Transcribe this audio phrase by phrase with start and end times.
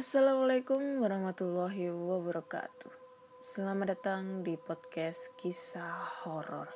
[0.00, 2.88] Assalamualaikum warahmatullahi wabarakatuh.
[3.36, 6.72] Selamat datang di podcast kisah horor.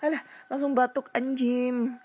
[0.00, 2.00] Alah, langsung batuk anjing.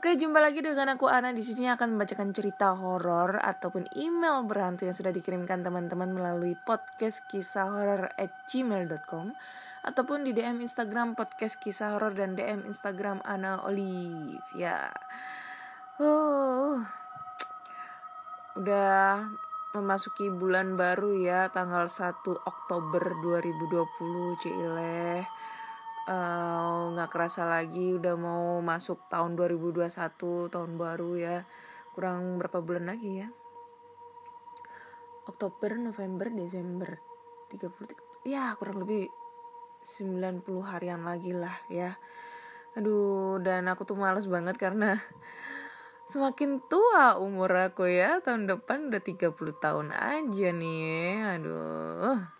[0.00, 4.88] Oke, jumpa lagi dengan aku Ana di sini akan membacakan cerita horor ataupun email berhantu
[4.88, 9.36] yang sudah dikirimkan teman-teman melalui podcast kisah horor at gmail.com
[9.84, 14.88] ataupun di DM Instagram podcast kisah horor dan DM Instagram Ana Olive ya.
[16.00, 16.80] Oh,
[18.56, 19.28] udah
[19.76, 25.22] memasuki bulan baru ya tanggal 1 Oktober 2020 Cile Eh,
[26.08, 29.92] nggak uh, kerasa lagi udah mau masuk tahun 2021
[30.48, 31.36] tahun baru ya.
[31.92, 33.28] Kurang berapa bulan lagi ya?
[35.28, 36.90] Oktober November Desember.
[37.50, 39.10] 30 ya kurang lebih
[39.82, 42.00] 90 harian lagi lah ya.
[42.78, 44.96] Aduh dan aku tuh males banget karena
[46.12, 48.24] semakin tua umur aku ya.
[48.24, 51.38] Tahun depan udah 30 tahun aja nih.
[51.38, 52.39] Aduh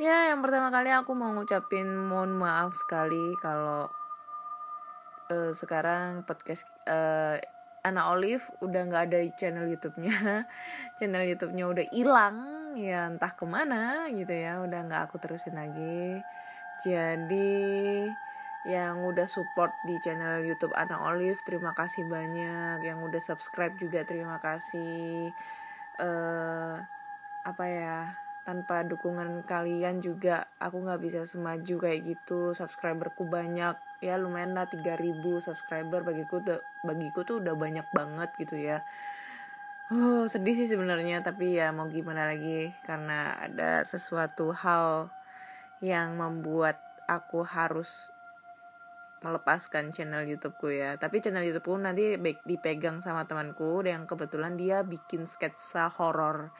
[0.00, 3.84] Ya, yang pertama kali aku mau ngucapin mohon maaf sekali kalau
[5.28, 7.36] uh, sekarang podcast uh,
[7.84, 10.48] Ana Olive udah nggak ada channel YouTube-nya,
[10.96, 12.36] channel YouTube-nya udah hilang,
[12.80, 16.24] ya entah ke mana gitu ya, udah nggak aku terusin lagi.
[16.80, 18.08] Jadi
[18.72, 22.80] yang udah support di channel YouTube Ana Olive, terima kasih banyak.
[22.88, 25.28] Yang udah subscribe juga terima kasih.
[26.00, 26.80] Uh,
[27.44, 28.29] apa ya?
[28.44, 32.56] Tanpa dukungan kalian juga aku nggak bisa semaju kayak gitu.
[32.56, 33.76] Subscriberku banyak.
[34.00, 36.00] Ya lumayan lah 3000 subscriber.
[36.04, 38.80] Bagiku udah bagiku tuh udah banyak banget gitu ya.
[39.90, 42.70] Oh sedih sih sebenarnya tapi ya mau gimana lagi?
[42.86, 45.10] Karena ada sesuatu hal
[45.82, 46.78] yang membuat
[47.10, 48.14] aku harus
[49.20, 50.96] melepaskan channel YouTubeku ya.
[50.96, 52.16] Tapi channel YouTubeku nanti
[52.48, 56.52] dipegang sama temanku yang kebetulan dia bikin sketsa horor.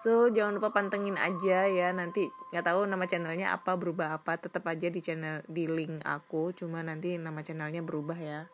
[0.00, 1.92] So jangan lupa pantengin aja ya.
[1.92, 6.56] Nanti nggak tahu nama channelnya apa berubah apa tetap aja di channel di link aku.
[6.56, 8.48] Cuma nanti nama channelnya berubah ya.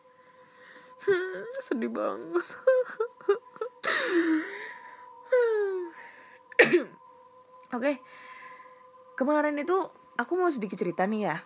[1.65, 2.43] Sedih banget.
[7.73, 7.89] Oke.
[7.89, 7.95] Okay.
[9.17, 9.73] kemarin itu
[10.17, 11.37] aku mau sedikit cerita nih ya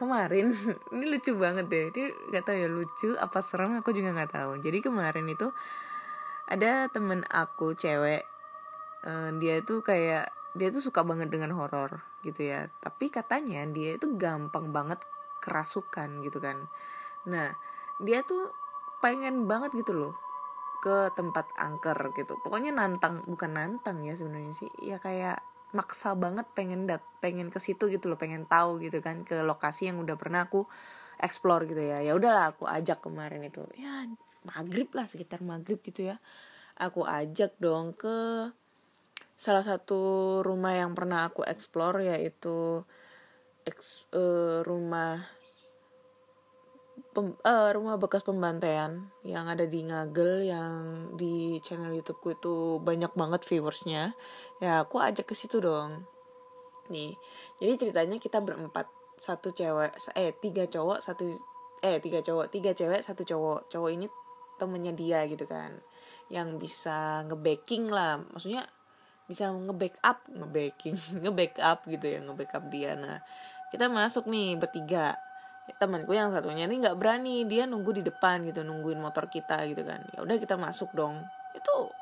[0.00, 0.56] kemarin
[0.96, 1.86] ini lucu banget deh.
[1.92, 4.52] Dia nggak tahu ya lucu apa serem aku juga nggak tahu.
[4.64, 5.52] Jadi kemarin itu
[6.48, 8.24] ada temen aku cewek
[9.04, 12.72] uh, dia itu kayak dia tuh suka banget dengan horor gitu ya.
[12.80, 15.04] Tapi katanya dia itu gampang banget
[15.44, 16.66] kerasukan gitu kan.
[17.28, 17.52] Nah
[18.00, 18.48] dia tuh
[19.04, 20.14] pengen banget gitu loh
[20.80, 22.40] ke tempat angker gitu.
[22.40, 24.70] Pokoknya nantang bukan nantang ya sebenarnya sih.
[24.80, 29.22] Ya kayak maksa banget pengen dat pengen ke situ gitu loh pengen tahu gitu kan
[29.22, 30.66] ke lokasi yang udah pernah aku
[31.20, 32.00] explore gitu ya.
[32.02, 33.62] Ya udahlah aku ajak kemarin itu.
[33.76, 34.08] Ya
[34.42, 36.16] maghrib lah sekitar maghrib gitu ya.
[36.80, 38.48] Aku ajak dong ke
[39.36, 42.84] salah satu rumah yang pernah aku explore yaitu
[43.64, 45.24] ex, uh, rumah
[47.16, 50.72] pem, uh, rumah bekas pembantaian yang ada di Ngagel yang
[51.16, 52.54] di channel YouTubeku itu
[52.84, 54.12] banyak banget viewersnya
[54.60, 56.04] ya aku ajak ke situ dong.
[56.92, 57.16] Nih
[57.58, 58.86] jadi ceritanya kita berempat.
[59.20, 61.28] Satu cewek eh tiga cowok satu
[61.84, 63.68] eh tiga cowok tiga cewek satu cowok.
[63.72, 64.06] Cowok ini
[64.60, 65.76] temennya dia gitu kan.
[66.32, 68.20] Yang bisa ngebaking lah.
[68.20, 68.68] Maksudnya
[69.28, 72.96] bisa nge-backup nge-backing nge-backup gitu ya nge-backup dia.
[72.96, 73.20] Nah
[73.72, 75.16] kita masuk nih bertiga.
[75.78, 77.44] Temanku yang satunya ini nggak berani.
[77.44, 80.02] Dia nunggu di depan gitu nungguin motor kita gitu kan.
[80.16, 81.22] Ya udah kita masuk dong.
[81.54, 81.92] Itu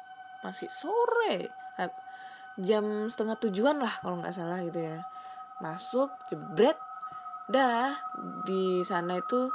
[0.41, 1.51] masih sore
[2.59, 4.99] jam setengah tujuan lah kalau nggak salah gitu ya.
[5.63, 6.79] Masuk jebret
[7.49, 7.97] dah
[8.45, 9.49] di sana itu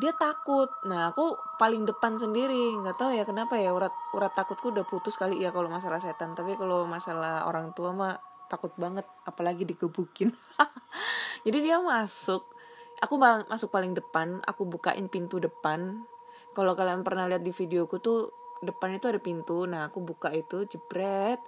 [0.00, 0.70] dia takut.
[0.88, 2.78] Nah aku paling depan sendiri.
[2.80, 6.32] Nggak tahu ya kenapa ya urat urat takutku udah putus kali ya kalau masalah setan.
[6.38, 8.16] Tapi kalau masalah orang tua mah
[8.48, 10.32] takut banget apalagi digebukin.
[11.46, 12.46] Jadi dia masuk.
[13.02, 16.06] Aku masuk paling depan aku bukain pintu depan.
[16.54, 18.30] Kalau kalian pernah lihat di videoku tuh
[18.62, 19.66] depan itu ada pintu.
[19.66, 21.42] Nah aku buka itu jebret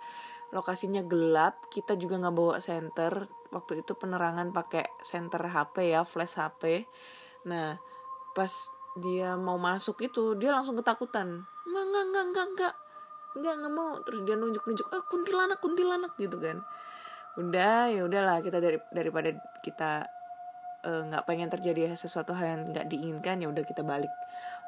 [0.52, 3.30] lokasinya gelap kita juga nggak bawa senter.
[3.54, 6.84] Waktu itu penerangan pakai senter HP ya flash HP
[7.44, 7.76] nah
[8.32, 8.50] pas
[8.96, 11.44] dia mau masuk itu dia langsung ketakutan.
[11.68, 12.74] Nggak nggak nggak nggak nggak.
[13.34, 13.92] Nggak nggak mau.
[14.02, 16.62] Terus dia nunjuk nunjuk ah kuntilanak kuntilanak gitu kan.
[17.34, 20.23] Udah ya udahlah kita dari daripada kita eh,
[20.84, 24.12] nggak uh, pengen terjadi sesuatu hal yang nggak diinginkan ya udah kita balik.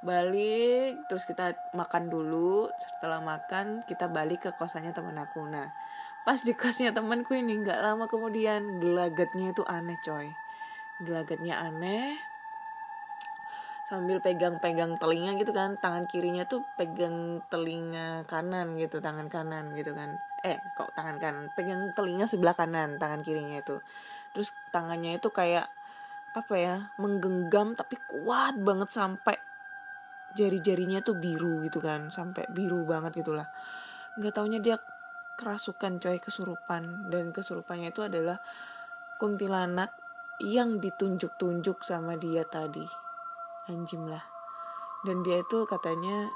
[0.01, 2.73] Balik terus kita makan dulu.
[2.81, 5.45] Setelah makan kita balik ke kosannya teman aku.
[5.45, 5.69] Nah
[6.27, 10.33] pas di kosnya temanku ini nggak lama kemudian gelagatnya itu aneh coy.
[11.05, 12.17] Gelagatnya aneh.
[13.87, 19.95] Sambil pegang-pegang telinga gitu kan tangan kirinya tuh pegang telinga kanan gitu tangan kanan gitu
[19.95, 20.19] kan.
[20.43, 21.45] Eh kok tangan kanan?
[21.55, 23.79] Pegang telinga sebelah kanan tangan kirinya itu.
[24.35, 25.71] Terus tangannya itu kayak
[26.37, 29.41] apa ya menggenggam tapi kuat banget sampai
[30.37, 33.49] jari-jarinya tuh biru gitu kan sampai biru banget gitulah.
[34.21, 34.77] Nggak taunya dia
[35.41, 37.09] kerasukan coy kesurupan.
[37.09, 38.37] Dan kesurupannya itu adalah
[39.17, 39.97] kuntilanak
[40.45, 42.85] yang ditunjuk-tunjuk sama dia tadi.
[43.73, 44.37] Anjim lah
[45.07, 46.35] dan dia itu katanya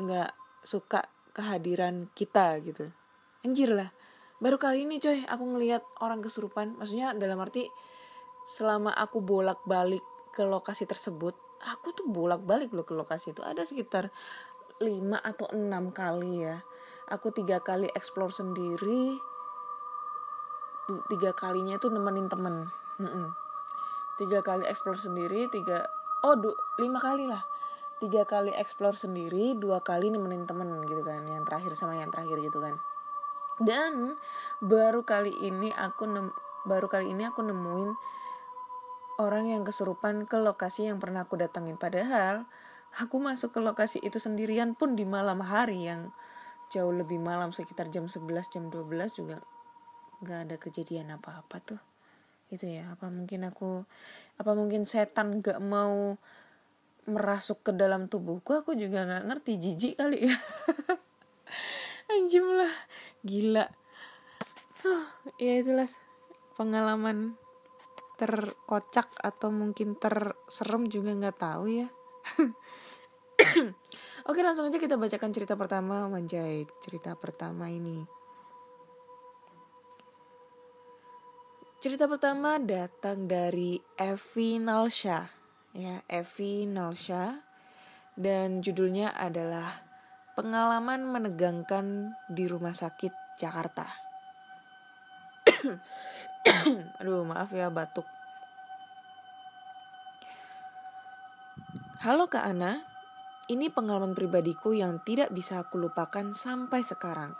[0.00, 0.32] nggak
[0.64, 1.04] suka
[1.36, 2.88] kehadiran kita gitu.
[3.44, 3.92] Anjir lah
[4.40, 6.80] baru kali ini coy aku ngelihat orang kesurupan.
[6.80, 7.68] Maksudnya dalam arti
[8.46, 10.02] selama aku bolak-balik
[10.32, 13.42] ke lokasi tersebut aku tuh bolak-balik loh ke lokasi itu.
[13.42, 14.10] Ada sekitar
[14.82, 14.88] 5
[15.22, 16.58] atau 6 kali ya.
[17.10, 19.18] Aku tiga kali explore sendiri.
[21.06, 22.66] Tiga kalinya itu nemenin temen.
[24.18, 25.86] Tiga kali explore sendiri tiga
[26.22, 27.42] oh du, lima kali lah.
[28.02, 32.42] Tiga kali explore sendiri dua kali nemenin temen gitu kan yang terakhir sama yang terakhir
[32.42, 32.82] gitu kan.
[33.62, 34.18] Dan
[34.58, 36.34] baru kali ini aku nem
[36.66, 37.90] baru kali ini aku nemuin
[39.20, 42.48] orang yang kesurupan ke lokasi yang pernah aku datangin padahal
[42.96, 46.12] aku masuk ke lokasi itu sendirian pun di malam hari yang
[46.72, 49.44] jauh lebih malam sekitar jam 11 jam 12 juga
[50.24, 51.80] nggak ada kejadian apa-apa tuh.
[52.48, 53.84] Itu ya apa mungkin aku
[54.40, 56.16] apa mungkin setan nggak mau
[57.02, 60.36] merasuk ke dalam tubuhku aku juga nggak ngerti jijik kali ya.
[62.12, 62.72] Anjim lah
[63.20, 63.66] gila.
[64.82, 65.04] Huh,
[65.36, 65.86] ya itulah
[66.56, 67.36] pengalaman
[68.22, 71.90] terkocak atau mungkin terserem juga nggak tahu ya.
[74.30, 76.62] Oke langsung aja kita bacakan cerita pertama Manjai.
[76.78, 78.06] Cerita pertama ini.
[81.82, 85.26] Cerita pertama datang dari Evi Nalsha.
[85.74, 87.42] Ya Evi Nalsha.
[88.14, 89.92] Dan judulnya adalah
[90.32, 93.84] Pengalaman menegangkan di rumah sakit Jakarta.
[96.98, 98.06] Aduh, maaf ya batuk.
[102.02, 102.82] Halo Kak Ana,
[103.46, 107.30] ini pengalaman pribadiku yang tidak bisa aku lupakan sampai sekarang.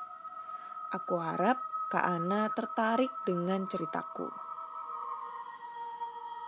[0.95, 1.59] Aku harap
[1.91, 4.31] Kak Ana tertarik dengan ceritaku.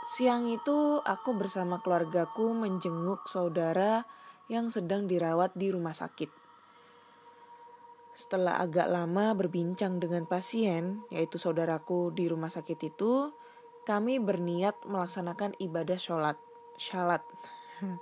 [0.05, 4.05] Siang itu aku bersama keluargaku menjenguk saudara
[4.53, 6.44] yang sedang dirawat di rumah sakit.
[8.15, 13.35] Setelah agak lama berbincang dengan pasien, yaitu saudaraku di rumah sakit itu,
[13.83, 16.39] kami berniat melaksanakan ibadah sholat.
[16.79, 17.27] Shalat.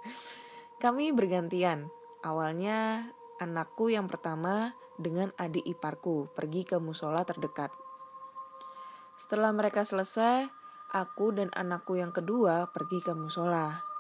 [0.83, 1.89] Kami bergantian.
[2.23, 7.71] Awalnya anakku yang pertama dengan adik iparku pergi ke musola terdekat.
[9.19, 10.51] Setelah mereka selesai,
[10.91, 13.92] aku dan anakku yang kedua pergi ke musola.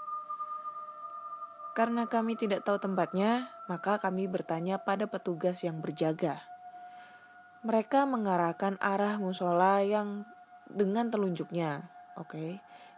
[1.72, 6.44] Karena kami tidak tahu tempatnya, maka kami bertanya pada petugas yang berjaga.
[7.64, 10.28] Mereka mengarahkan arah musola yang
[10.68, 11.88] dengan telunjuknya,
[12.20, 12.50] oke, okay,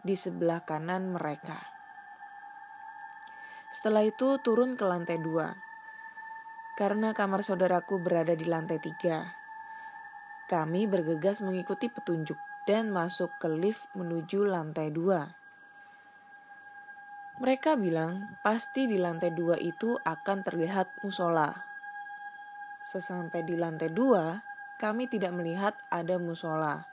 [0.03, 1.75] di sebelah kanan mereka.
[3.71, 5.55] Setelah itu turun ke lantai dua.
[6.75, 9.23] Karena kamar saudaraku berada di lantai tiga.
[10.51, 15.44] Kami bergegas mengikuti petunjuk dan masuk ke lift menuju lantai dua.
[17.35, 21.51] Mereka bilang pasti di lantai dua itu akan terlihat musola.
[22.79, 24.39] Sesampai di lantai dua,
[24.79, 26.87] kami tidak melihat ada musola.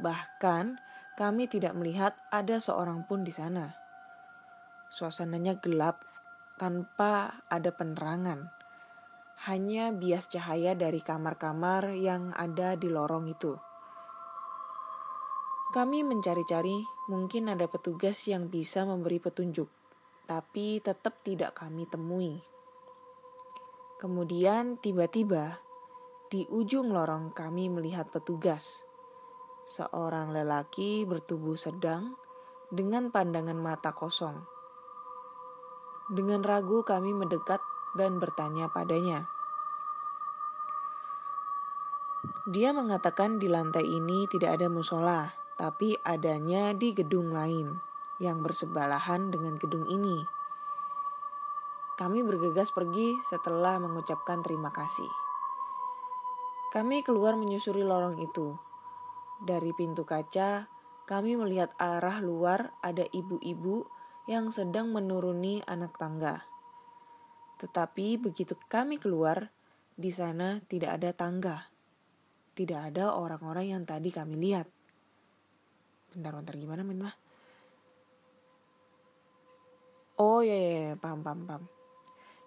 [0.00, 0.80] Bahkan
[1.20, 3.76] kami tidak melihat ada seorang pun di sana.
[4.88, 6.00] Suasananya gelap
[6.56, 8.48] tanpa ada penerangan.
[9.44, 13.60] Hanya bias cahaya dari kamar-kamar yang ada di lorong itu.
[15.72, 19.81] Kami mencari-cari, mungkin ada petugas yang bisa memberi petunjuk,
[20.26, 22.42] tapi tetap tidak kami temui.
[23.98, 25.62] Kemudian tiba-tiba
[26.30, 28.82] di ujung lorong kami melihat petugas.
[29.62, 32.18] Seorang lelaki bertubuh sedang
[32.72, 34.52] dengan pandangan mata kosong
[36.12, 37.64] dengan ragu kami mendekat
[37.96, 39.32] dan bertanya padanya.
[42.44, 47.91] Dia mengatakan di lantai ini tidak ada musola, tapi adanya di gedung lain
[48.22, 50.22] yang bersebelahan dengan gedung ini.
[51.98, 55.10] Kami bergegas pergi setelah mengucapkan terima kasih.
[56.70, 58.56] Kami keluar menyusuri lorong itu.
[59.42, 60.70] Dari pintu kaca,
[61.04, 63.84] kami melihat arah luar ada ibu-ibu
[64.30, 66.46] yang sedang menuruni anak tangga.
[67.58, 69.50] Tetapi begitu kami keluar,
[69.98, 71.68] di sana tidak ada tangga.
[72.54, 74.70] Tidak ada orang-orang yang tadi kami lihat.
[76.14, 77.14] Bentar-bentar gimana Min lah?
[80.22, 81.62] Oh ya, ya, ya paham, paham, paham.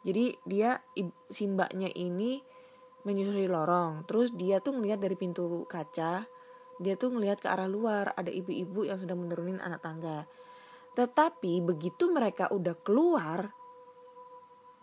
[0.08, 0.79] Jadi dia
[1.27, 2.39] si mbaknya ini
[3.03, 4.08] menyusuri lorong.
[4.08, 6.24] Terus dia tuh ngelihat dari pintu kaca,
[6.79, 10.24] dia tuh ngelihat ke arah luar ada ibu-ibu yang sedang menurunin anak tangga.
[10.96, 13.51] Tetapi begitu mereka udah keluar,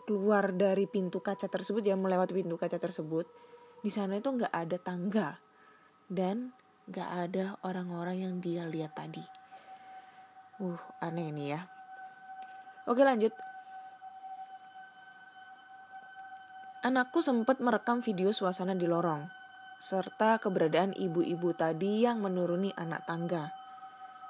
[0.05, 3.25] keluar dari pintu kaca tersebut, ya melewati pintu kaca tersebut,
[3.81, 5.41] di sana itu nggak ada tangga
[6.05, 6.53] dan
[6.85, 9.25] nggak ada orang-orang yang dia lihat tadi.
[10.61, 11.72] Uh, aneh ini ya.
[12.83, 13.31] Oke lanjut.
[16.83, 19.23] Anakku sempat merekam video suasana di lorong,
[19.79, 23.55] serta keberadaan ibu-ibu tadi yang menuruni anak tangga.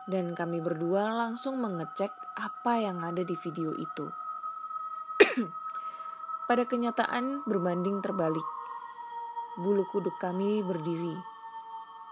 [0.06, 4.06] Dan kami berdua langsung mengecek apa yang ada di video itu.
[6.48, 8.46] Pada kenyataan berbanding terbalik,
[9.58, 11.18] bulu kuduk kami berdiri.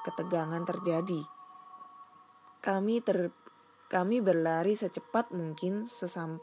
[0.10, 1.22] Ketegangan terjadi.
[2.66, 3.30] Kami ter
[3.92, 6.40] kami berlari secepat mungkin sesam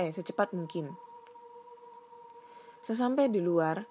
[0.00, 0.96] eh secepat mungkin
[2.78, 3.84] Sesampai di luar,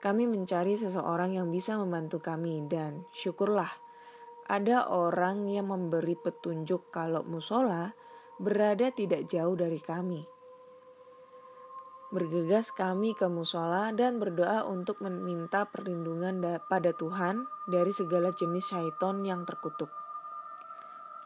[0.00, 3.68] kami mencari seseorang yang bisa membantu kami dan syukurlah
[4.48, 7.94] ada orang yang memberi petunjuk kalau musola
[8.40, 10.24] berada tidak jauh dari kami.
[12.10, 19.22] Bergegas kami ke musola dan berdoa untuk meminta perlindungan pada Tuhan dari segala jenis syaiton
[19.22, 19.94] yang terkutuk.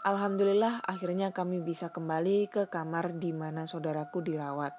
[0.04, 4.76] Alhamdulillah akhirnya kami bisa kembali ke kamar di mana saudaraku dirawat.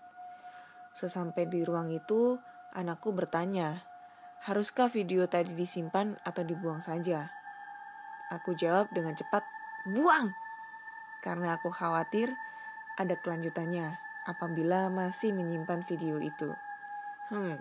[0.93, 2.37] Sesampai di ruang itu,
[2.77, 3.81] anakku bertanya,
[4.45, 7.33] haruskah video tadi disimpan atau dibuang saja?
[8.37, 9.41] Aku jawab dengan cepat,
[9.89, 10.29] buang!
[11.25, 12.29] Karena aku khawatir
[12.93, 13.97] ada kelanjutannya
[14.29, 16.53] apabila masih menyimpan video itu.
[17.33, 17.57] Hmm,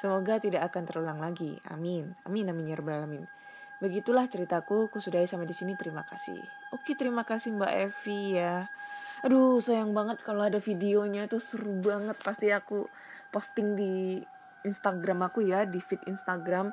[0.00, 1.60] semoga tidak akan terulang lagi.
[1.68, 2.16] Amin.
[2.24, 3.28] Amin, amin, ya rabbal alamin.
[3.76, 5.76] Begitulah ceritaku, aku sudahi sampai di sini.
[5.76, 6.40] Terima kasih.
[6.72, 8.72] Oke, terima kasih Mbak Evi ya.
[9.20, 11.28] Aduh sayang banget kalau ada videonya.
[11.28, 12.16] Itu seru banget.
[12.24, 12.88] Pasti aku
[13.28, 14.24] posting di
[14.64, 15.68] Instagram aku ya.
[15.68, 16.72] Di feed Instagram.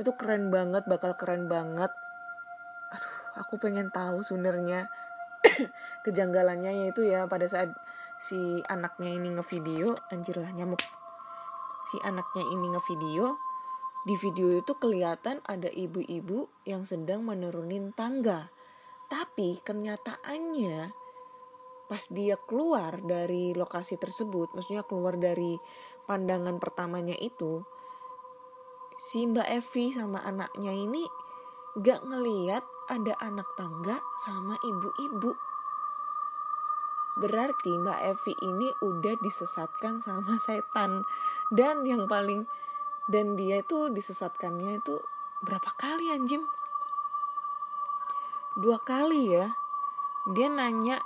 [0.00, 1.92] Itu keren banget bakal keren banget.
[2.96, 4.88] Aduh aku pengen tahu sebenarnya
[6.08, 7.76] kejanggalannya yaitu ya pada saat
[8.16, 9.92] si anaknya ini ngevideo.
[10.08, 10.80] Anjir lah nyamuk.
[11.92, 13.47] Si anaknya ini ngevideo
[14.06, 18.52] di video itu kelihatan ada ibu-ibu yang sedang menurunin tangga
[19.08, 20.92] tapi kenyataannya
[21.88, 25.56] pas dia keluar dari lokasi tersebut, maksudnya keluar dari
[26.04, 27.64] pandangan pertamanya itu,
[29.08, 31.00] si Mbak Evi sama anaknya ini
[31.80, 32.60] gak ngeliat
[32.92, 35.32] ada anak tangga sama ibu-ibu.
[37.18, 41.02] Berarti Mbak Evi ini udah disesatkan sama setan.
[41.50, 42.46] Dan yang paling
[43.08, 45.00] dan dia itu disesatkannya itu
[45.40, 46.44] berapa kali anjim?
[48.60, 49.48] Dua kali ya.
[50.28, 51.00] Dia nanya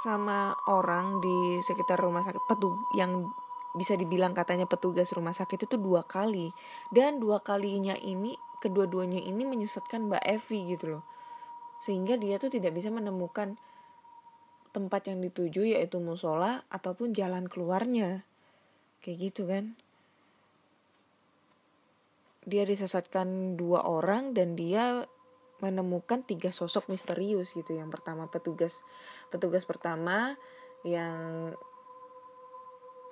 [0.00, 2.40] sama orang di sekitar rumah sakit.
[2.48, 3.28] Petug yang
[3.76, 6.56] bisa dibilang katanya petugas rumah sakit itu dua kali.
[6.88, 8.32] Dan dua kalinya ini
[8.64, 11.04] kedua-duanya ini menyesatkan Mbak Evi gitu loh.
[11.84, 13.60] Sehingga dia tuh tidak bisa menemukan
[14.72, 18.24] tempat yang dituju yaitu musola ataupun jalan keluarnya.
[19.04, 19.76] Kayak gitu kan
[22.42, 25.06] dia disesatkan dua orang dan dia
[25.62, 27.70] menemukan tiga sosok misterius gitu.
[27.74, 28.82] Yang pertama petugas
[29.30, 30.34] petugas pertama
[30.82, 31.54] yang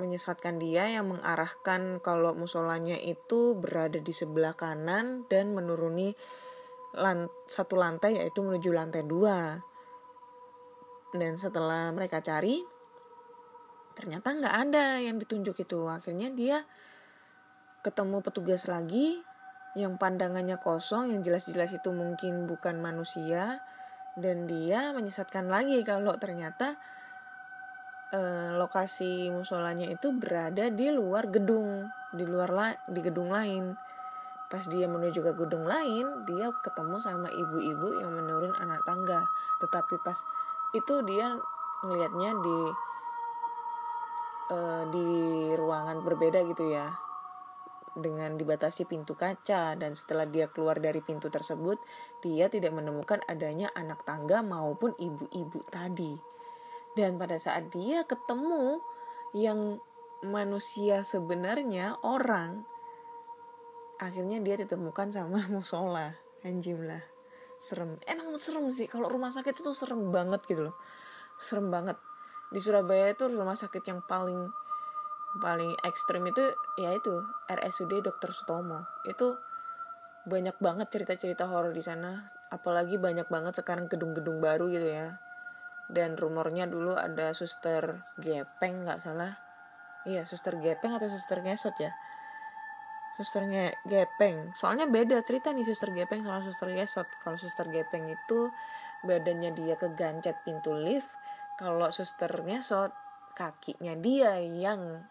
[0.00, 6.16] menyesatkan dia yang mengarahkan kalau musolanya itu berada di sebelah kanan dan menuruni
[6.96, 9.60] lant satu lantai yaitu menuju lantai dua
[11.14, 12.64] dan setelah mereka cari
[13.94, 16.64] ternyata nggak ada yang ditunjuk itu akhirnya dia
[17.80, 19.24] ketemu petugas lagi
[19.72, 23.62] yang pandangannya kosong yang jelas-jelas itu mungkin bukan manusia
[24.18, 26.74] dan dia menyesatkan lagi kalau ternyata
[28.10, 33.78] eh, lokasi musolanya itu berada di luar gedung di luar la di gedung lain.
[34.50, 39.22] Pas dia menuju ke gedung lain dia ketemu sama ibu-ibu yang menurun anak tangga.
[39.62, 40.18] Tetapi pas
[40.74, 41.38] itu dia
[41.86, 42.58] melihatnya di
[44.50, 45.08] uh, di
[45.54, 46.90] ruangan berbeda gitu ya
[47.98, 51.82] dengan dibatasi pintu kaca dan setelah dia keluar dari pintu tersebut
[52.22, 56.14] dia tidak menemukan adanya anak tangga maupun ibu-ibu tadi.
[56.94, 58.82] Dan pada saat dia ketemu
[59.34, 59.78] yang
[60.26, 62.66] manusia sebenarnya orang
[64.00, 66.16] akhirnya dia ditemukan sama musola.
[66.40, 67.04] Anjim lah.
[67.60, 68.00] Serem.
[68.08, 68.88] Emang serem sih.
[68.88, 70.76] Kalau rumah sakit itu serem banget gitu loh.
[71.36, 72.00] Serem banget.
[72.50, 74.48] Di Surabaya itu rumah sakit yang paling
[75.38, 76.42] paling ekstrim itu
[76.74, 78.34] ya itu RSUD Dr.
[78.34, 78.82] Sutomo.
[79.06, 79.38] Itu
[80.26, 82.26] banyak banget cerita-cerita horor di sana.
[82.50, 85.22] Apalagi banyak banget sekarang gedung-gedung baru gitu ya.
[85.86, 89.38] Dan rumornya dulu ada suster gepeng nggak salah.
[90.02, 91.94] Iya suster gepeng atau suster ngesot ya?
[93.20, 94.50] Susternya gepeng.
[94.58, 97.06] Soalnya beda cerita nih suster gepeng sama suster ngesot.
[97.22, 98.50] Kalau suster gepeng itu
[99.04, 101.08] badannya dia kegancet pintu lift
[101.56, 102.92] kalau suster ngesot
[103.36, 105.04] kakinya dia yang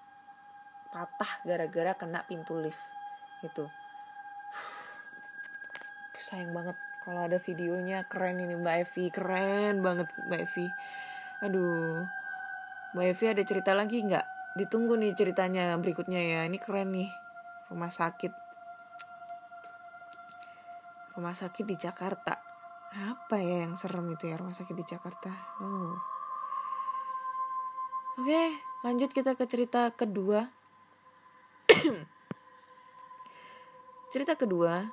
[0.90, 2.82] patah gara-gara kena pintu lift
[3.46, 3.70] itu
[6.20, 8.06] sayang banget kalau ada videonya.
[8.06, 9.06] Keren ini Mbak Evi.
[9.10, 10.68] Keren banget Mbak Evi.
[11.42, 12.06] Aduh
[12.94, 14.26] Mbak Evi ada cerita lagi nggak?
[14.60, 16.42] Ditunggu nih ceritanya berikutnya ya.
[16.46, 17.10] Ini keren nih
[17.74, 18.30] rumah sakit.
[21.18, 22.38] Rumah sakit di Jakarta.
[22.90, 25.32] Apa ya yang serem itu ya rumah sakit di Jakarta?
[25.64, 25.98] Oh.
[28.20, 30.59] Oke lanjut kita ke cerita kedua
[34.10, 34.90] Cerita kedua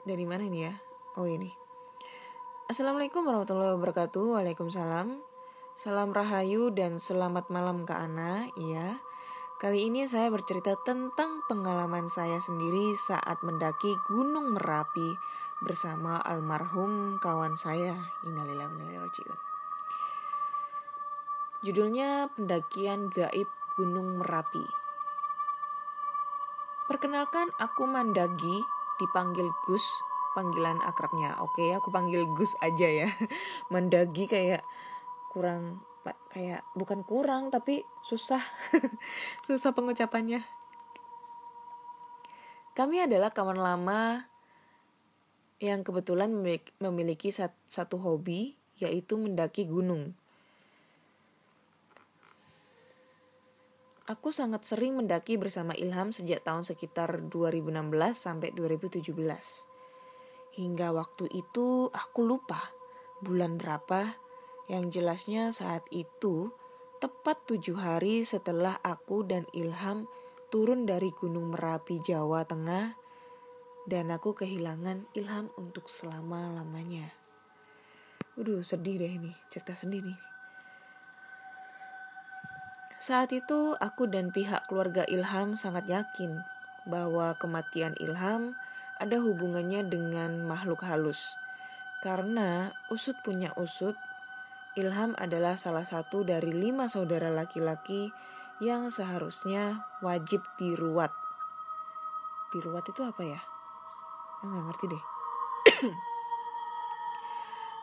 [0.00, 0.72] dari mana ini ya?
[1.20, 1.52] Oh ini.
[2.72, 4.40] Assalamualaikum warahmatullahi wabarakatuh.
[4.40, 5.20] Waalaikumsalam.
[5.76, 8.48] Salam rahayu dan selamat malam ke Ana.
[8.56, 8.96] Iya.
[9.60, 15.20] Kali ini saya bercerita tentang pengalaman saya sendiri saat mendaki Gunung Merapi
[15.60, 17.92] bersama almarhum kawan saya.
[18.24, 19.36] Innalillahi wa
[21.60, 24.83] Judulnya Pendakian Gaib Gunung Merapi.
[26.84, 28.60] Perkenalkan aku Mandagi,
[29.00, 29.84] dipanggil Gus,
[30.36, 31.40] panggilan akrabnya.
[31.40, 33.08] Oke, aku panggil Gus aja ya.
[33.72, 34.60] Mandagi kayak
[35.32, 35.80] kurang
[36.28, 38.42] kayak bukan kurang tapi susah.
[39.48, 40.44] susah pengucapannya.
[42.74, 44.26] Kami adalah kawan lama
[45.62, 46.34] yang kebetulan
[46.82, 50.18] memiliki satu hobi yaitu mendaki gunung.
[54.04, 57.72] Aku sangat sering mendaki bersama Ilham sejak tahun sekitar 2016
[58.12, 59.00] sampai 2017.
[60.60, 62.68] Hingga waktu itu aku lupa
[63.24, 64.12] bulan berapa
[64.68, 66.52] yang jelasnya saat itu
[67.00, 70.04] tepat tujuh hari setelah aku dan Ilham
[70.52, 72.92] turun dari Gunung Merapi Jawa Tengah
[73.88, 77.08] dan aku kehilangan Ilham untuk selama-lamanya.
[78.36, 80.33] Waduh sedih deh ini, cerita sedih nih.
[83.04, 86.40] Saat itu aku dan pihak keluarga Ilham sangat yakin
[86.88, 88.56] bahwa kematian Ilham
[88.96, 91.36] ada hubungannya dengan makhluk halus.
[92.00, 93.92] Karena usut punya usut,
[94.80, 98.08] Ilham adalah salah satu dari lima saudara laki-laki
[98.64, 101.12] yang seharusnya wajib diruat.
[102.56, 103.40] Diruat itu apa ya?
[104.48, 105.04] Nggak ngerti deh.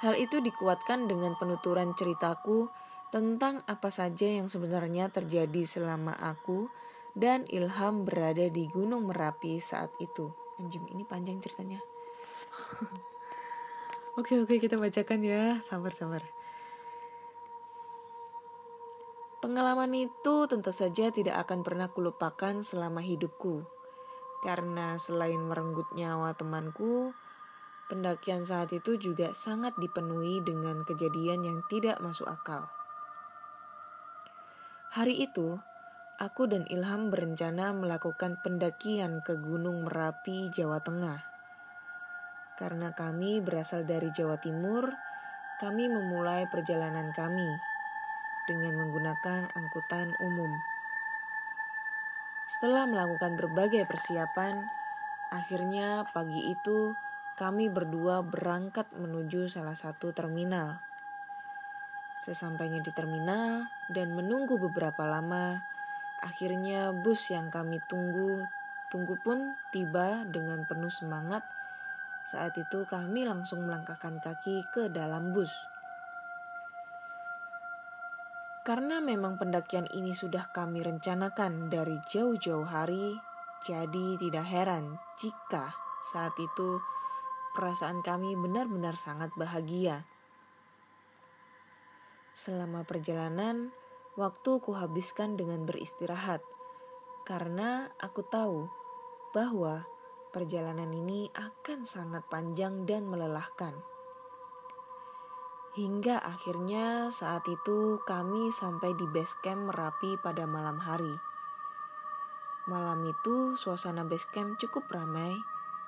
[0.01, 2.73] Hal itu dikuatkan dengan penuturan ceritaku
[3.11, 6.71] tentang apa saja yang sebenarnya terjadi selama aku
[7.11, 10.31] dan Ilham berada di Gunung Merapi saat itu.
[10.57, 11.83] Anjim, ini panjang ceritanya.
[14.19, 15.59] oke, oke, kita bacakan ya.
[15.59, 16.23] Sabar, sabar.
[19.43, 23.65] Pengalaman itu tentu saja tidak akan pernah kulupakan selama hidupku.
[24.45, 27.11] Karena selain merenggut nyawa temanku,
[27.91, 32.69] pendakian saat itu juga sangat dipenuhi dengan kejadian yang tidak masuk akal.
[34.91, 35.55] Hari itu,
[36.19, 41.23] aku dan Ilham berencana melakukan pendakian ke Gunung Merapi, Jawa Tengah.
[42.59, 44.91] Karena kami berasal dari Jawa Timur,
[45.63, 47.55] kami memulai perjalanan kami
[48.51, 50.51] dengan menggunakan angkutan umum.
[52.51, 54.59] Setelah melakukan berbagai persiapan,
[55.31, 56.91] akhirnya pagi itu
[57.39, 60.83] kami berdua berangkat menuju salah satu terminal.
[62.21, 65.57] Sesampainya di terminal dan menunggu beberapa lama,
[66.21, 68.45] akhirnya bus yang kami tunggu
[68.91, 71.41] tunggu pun tiba dengan penuh semangat.
[72.27, 75.49] Saat itu kami langsung melangkahkan kaki ke dalam bus.
[78.61, 83.17] Karena memang pendakian ini sudah kami rencanakan dari jauh-jauh hari,
[83.65, 85.73] jadi tidak heran jika
[86.05, 86.77] saat itu
[87.57, 90.05] perasaan kami benar-benar sangat bahagia.
[92.41, 93.69] Selama perjalanan,
[94.17, 96.41] waktu kuhabiskan dengan beristirahat,
[97.21, 98.65] karena aku tahu
[99.29, 99.85] bahwa
[100.33, 103.77] perjalanan ini akan sangat panjang dan melelahkan.
[105.77, 111.13] Hingga akhirnya saat itu kami sampai di base camp Merapi pada malam hari.
[112.65, 115.37] Malam itu suasana base camp cukup ramai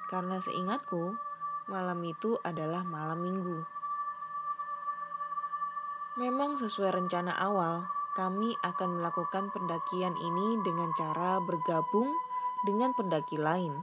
[0.05, 1.17] karena seingatku
[1.65, 3.82] malam itu adalah malam minggu.
[6.13, 12.05] Memang sesuai rencana awal, kami akan melakukan pendakian ini dengan cara bergabung
[12.69, 13.81] dengan pendaki lain.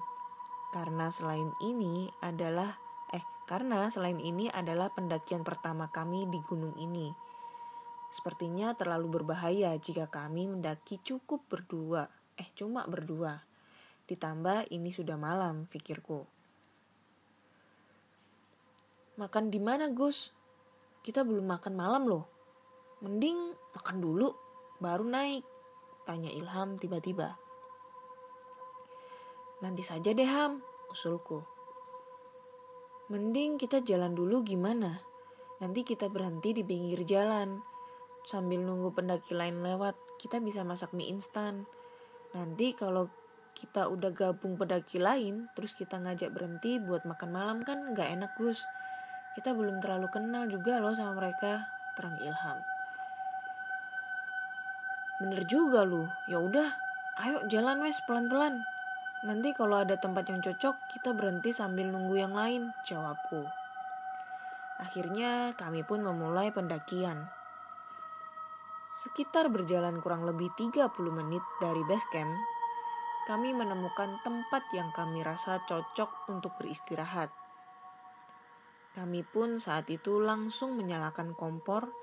[0.70, 2.78] Karena selain ini adalah
[3.10, 7.10] eh karena selain ini adalah pendakian pertama kami di gunung ini.
[8.14, 12.06] Sepertinya terlalu berbahaya jika kami mendaki cukup berdua,
[12.38, 13.42] eh cuma berdua.
[14.06, 16.22] Ditambah ini sudah malam, pikirku.
[19.18, 20.30] Makan di mana, Gus?
[21.00, 22.24] Kita belum makan malam loh.
[23.00, 24.28] Mending makan dulu,
[24.76, 25.44] baru naik.
[26.04, 27.40] Tanya Ilham tiba-tiba.
[29.64, 30.60] Nanti saja deh Ham,
[30.92, 31.40] usulku.
[33.08, 35.00] Mending kita jalan dulu gimana?
[35.60, 37.60] Nanti kita berhenti di pinggir jalan.
[38.24, 41.64] Sambil nunggu pendaki lain lewat, kita bisa masak mie instan.
[42.36, 43.08] Nanti kalau
[43.56, 48.32] kita udah gabung pendaki lain, terus kita ngajak berhenti buat makan malam kan gak enak
[48.40, 48.60] Gus.
[49.30, 52.58] Kita belum terlalu kenal juga loh sama mereka, terang Ilham.
[55.20, 56.68] Bener juga lu, ya udah,
[57.20, 58.64] ayo jalan wes pelan-pelan.
[59.20, 63.44] Nanti kalau ada tempat yang cocok, kita berhenti sambil nunggu yang lain, jawabku.
[64.80, 67.28] Akhirnya kami pun memulai pendakian.
[68.96, 72.32] Sekitar berjalan kurang lebih 30 menit dari base camp,
[73.28, 77.28] kami menemukan tempat yang kami rasa cocok untuk beristirahat.
[78.90, 81.94] Kami pun saat itu langsung menyalakan kompor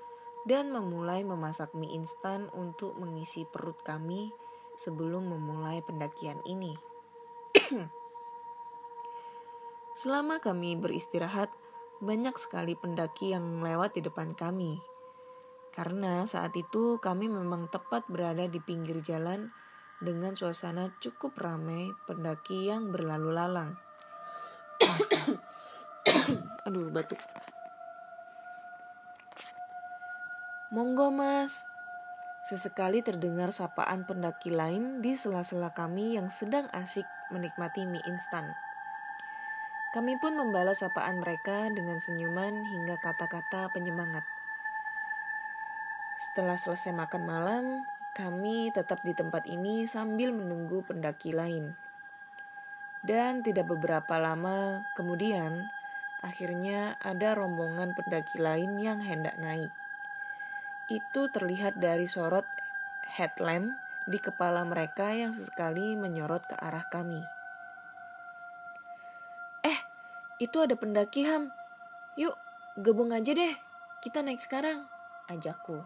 [0.48, 4.32] dan memulai memasak mie instan untuk mengisi perut kami
[4.80, 6.72] sebelum memulai pendakian ini.
[9.98, 11.50] Selama kami beristirahat,
[11.98, 14.78] banyak sekali pendaki yang lewat di depan kami.
[15.74, 19.50] Karena saat itu kami memang tepat berada di pinggir jalan
[19.98, 23.74] dengan suasana cukup ramai pendaki yang berlalu lalang.
[26.68, 27.16] Aduh, batuk.
[30.68, 31.64] Monggo mas.
[32.44, 38.52] Sesekali terdengar sapaan pendaki lain di sela-sela kami yang sedang asik menikmati mie instan.
[39.96, 44.28] Kami pun membalas sapaan mereka dengan senyuman hingga kata-kata penyemangat.
[46.20, 47.64] Setelah selesai makan malam,
[48.12, 51.72] kami tetap di tempat ini sambil menunggu pendaki lain.
[53.00, 55.64] Dan tidak beberapa lama kemudian,
[56.24, 59.70] akhirnya ada rombongan pendaki lain yang hendak naik
[60.88, 62.48] itu terlihat dari sorot
[63.12, 63.76] headlamp
[64.08, 67.20] di kepala mereka yang sesekali menyorot ke arah kami.
[69.68, 69.78] Eh,
[70.40, 71.52] itu ada pendaki Ham.
[72.16, 72.32] Yuk,
[72.80, 73.52] gabung aja deh.
[74.00, 74.88] Kita naik sekarang,
[75.28, 75.84] ajakku.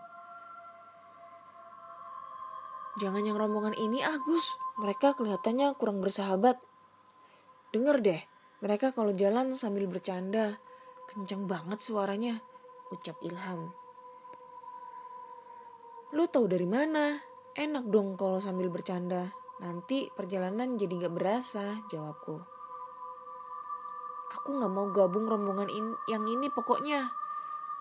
[3.03, 4.47] Jangan yang rombongan ini, Agus.
[4.79, 6.63] Mereka kelihatannya kurang bersahabat.
[7.75, 8.23] Dengar deh,
[8.63, 10.63] mereka kalau jalan sambil bercanda.
[11.11, 12.39] Kencang banget suaranya,
[12.95, 13.75] ucap Ilham.
[16.15, 17.21] Lu tahu dari mana?
[17.59, 19.35] Enak dong kalau sambil bercanda.
[19.59, 22.39] Nanti perjalanan jadi gak berasa, jawabku.
[24.41, 27.13] Aku gak mau gabung rombongan in yang ini pokoknya.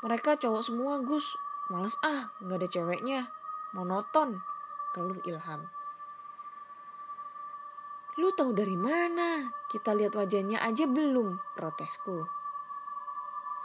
[0.02, 1.38] Mereka cowok semua, Gus.
[1.70, 3.30] Males ah, gak ada ceweknya.
[3.72, 4.42] Monoton,
[4.92, 5.81] keluh Ilham.
[8.22, 9.50] Lu tahu dari mana?
[9.66, 12.22] Kita lihat wajahnya aja belum, protesku.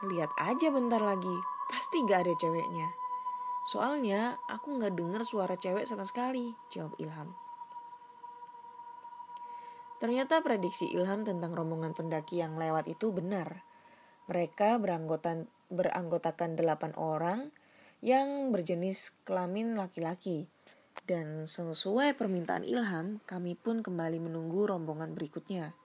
[0.08, 1.36] Lihat aja bentar lagi,
[1.68, 2.88] pasti gak ada ceweknya.
[3.68, 7.36] Soalnya aku nggak dengar suara cewek sama sekali, jawab Ilham.
[10.00, 13.60] Ternyata prediksi Ilham tentang rombongan pendaki yang lewat itu benar.
[14.24, 17.52] Mereka beranggotan, beranggotakan delapan orang
[18.00, 20.48] yang berjenis kelamin laki-laki.
[21.04, 25.76] Dan sesuai permintaan Ilham, kami pun kembali menunggu rombongan berikutnya.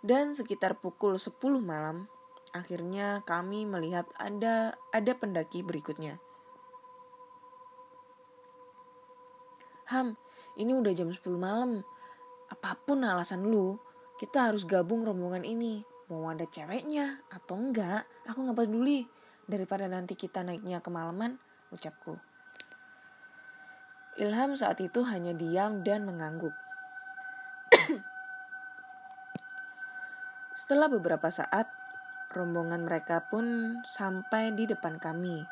[0.00, 2.08] Dan sekitar pukul 10 malam,
[2.50, 6.18] Akhirnya kami melihat ada ada pendaki berikutnya.
[9.90, 10.18] Ham,
[10.58, 11.86] ini udah jam 10 malam.
[12.50, 13.78] Apa pun alasan lu,
[14.18, 15.86] kita harus gabung rombongan ini.
[16.10, 19.06] Mau ada ceweknya atau enggak, aku nggak peduli.
[19.46, 21.38] Daripada nanti kita naiknya kemalaman,
[21.70, 22.18] ucapku.
[24.18, 26.52] Ilham saat itu hanya diam dan mengangguk.
[30.60, 31.70] Setelah beberapa saat,
[32.34, 35.46] rombongan mereka pun sampai di depan kami.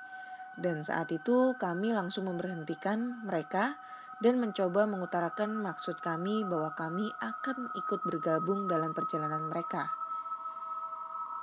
[0.59, 3.79] Dan saat itu kami langsung memberhentikan mereka
[4.19, 9.87] dan mencoba mengutarakan maksud kami bahwa kami akan ikut bergabung dalam perjalanan mereka.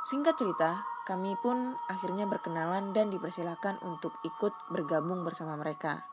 [0.06, 6.06] Singkat cerita, kami pun akhirnya berkenalan dan dipersilakan untuk ikut bergabung bersama mereka.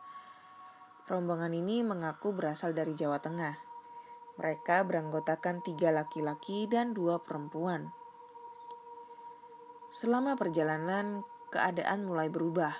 [1.12, 3.52] Rombongan ini mengaku berasal dari Jawa Tengah.
[4.40, 7.92] Mereka beranggotakan tiga laki-laki dan dua perempuan.
[9.92, 11.20] Selama perjalanan,
[11.52, 12.72] keadaan mulai berubah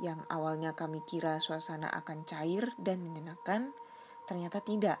[0.00, 3.76] yang awalnya kami kira suasana akan cair dan menyenangkan,
[4.24, 4.96] ternyata tidak.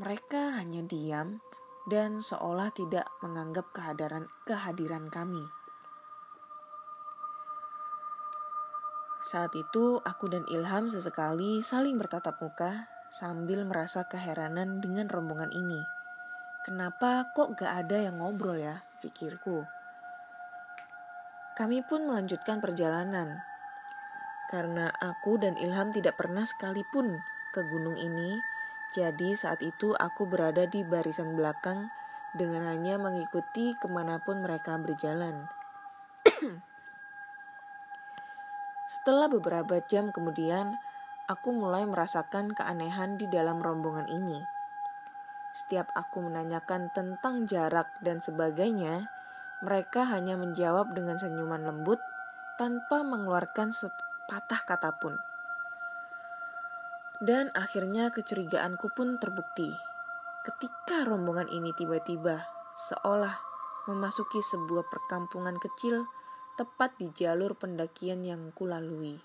[0.00, 1.44] Mereka hanya diam
[1.88, 5.48] dan seolah tidak menganggap kehadiran kehadiran kami.
[9.24, 15.80] Saat itu aku dan Ilham sesekali saling bertatap muka sambil merasa keheranan dengan rombongan ini.
[16.64, 19.64] Kenapa kok gak ada yang ngobrol ya, pikirku.
[21.56, 23.40] Kami pun melanjutkan perjalanan
[24.48, 27.20] karena aku dan Ilham tidak pernah sekalipun
[27.52, 28.40] ke gunung ini,
[28.96, 31.92] jadi saat itu aku berada di barisan belakang
[32.32, 35.48] dengan hanya mengikuti ke mana pun mereka berjalan.
[38.88, 40.72] Setelah beberapa jam kemudian,
[41.28, 44.40] aku mulai merasakan keanehan di dalam rombongan ini.
[45.52, 49.12] Setiap aku menanyakan tentang jarak dan sebagainya,
[49.60, 52.00] mereka hanya menjawab dengan senyuman lembut
[52.56, 53.76] tanpa mengeluarkan
[54.28, 55.27] patah kata pun.
[57.18, 59.66] Dan akhirnya kecurigaanku pun terbukti.
[60.46, 62.46] Ketika rombongan ini tiba-tiba
[62.78, 63.34] seolah
[63.90, 66.06] memasuki sebuah perkampungan kecil
[66.54, 69.18] tepat di jalur pendakian yang kulalui.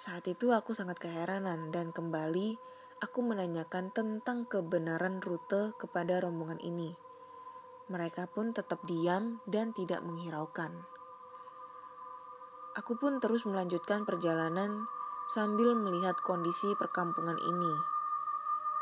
[0.00, 2.56] Saat itu aku sangat keheranan dan kembali
[3.04, 6.96] aku menanyakan tentang kebenaran rute kepada rombongan ini.
[7.92, 10.72] Mereka pun tetap diam dan tidak menghiraukan.
[12.80, 14.88] Aku pun terus melanjutkan perjalanan
[15.30, 17.70] sambil melihat kondisi perkampungan ini.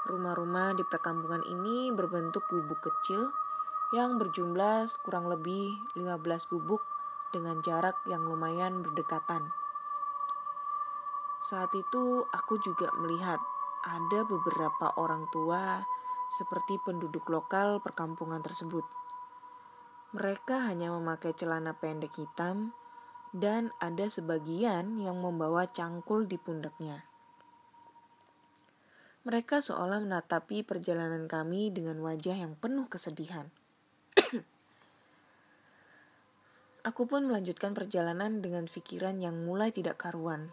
[0.08, 3.28] Rumah-rumah di perkampungan ini berbentuk gubuk kecil
[3.92, 6.80] yang berjumlah kurang lebih 15 gubuk
[7.36, 9.52] dengan jarak yang lumayan berdekatan.
[11.44, 13.44] Saat itu aku juga melihat
[13.84, 15.84] ada beberapa orang tua
[16.32, 18.88] seperti penduduk lokal perkampungan tersebut.
[20.16, 22.72] Mereka hanya memakai celana pendek hitam
[23.36, 27.04] dan ada sebagian yang membawa cangkul di pundaknya.
[29.28, 33.52] Mereka seolah menatapi perjalanan kami dengan wajah yang penuh kesedihan.
[36.88, 40.48] Aku pun melanjutkan perjalanan dengan pikiran yang mulai tidak karuan.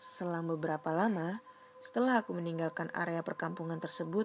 [0.00, 1.44] Selama beberapa lama,
[1.84, 4.24] setelah aku meninggalkan area perkampungan tersebut,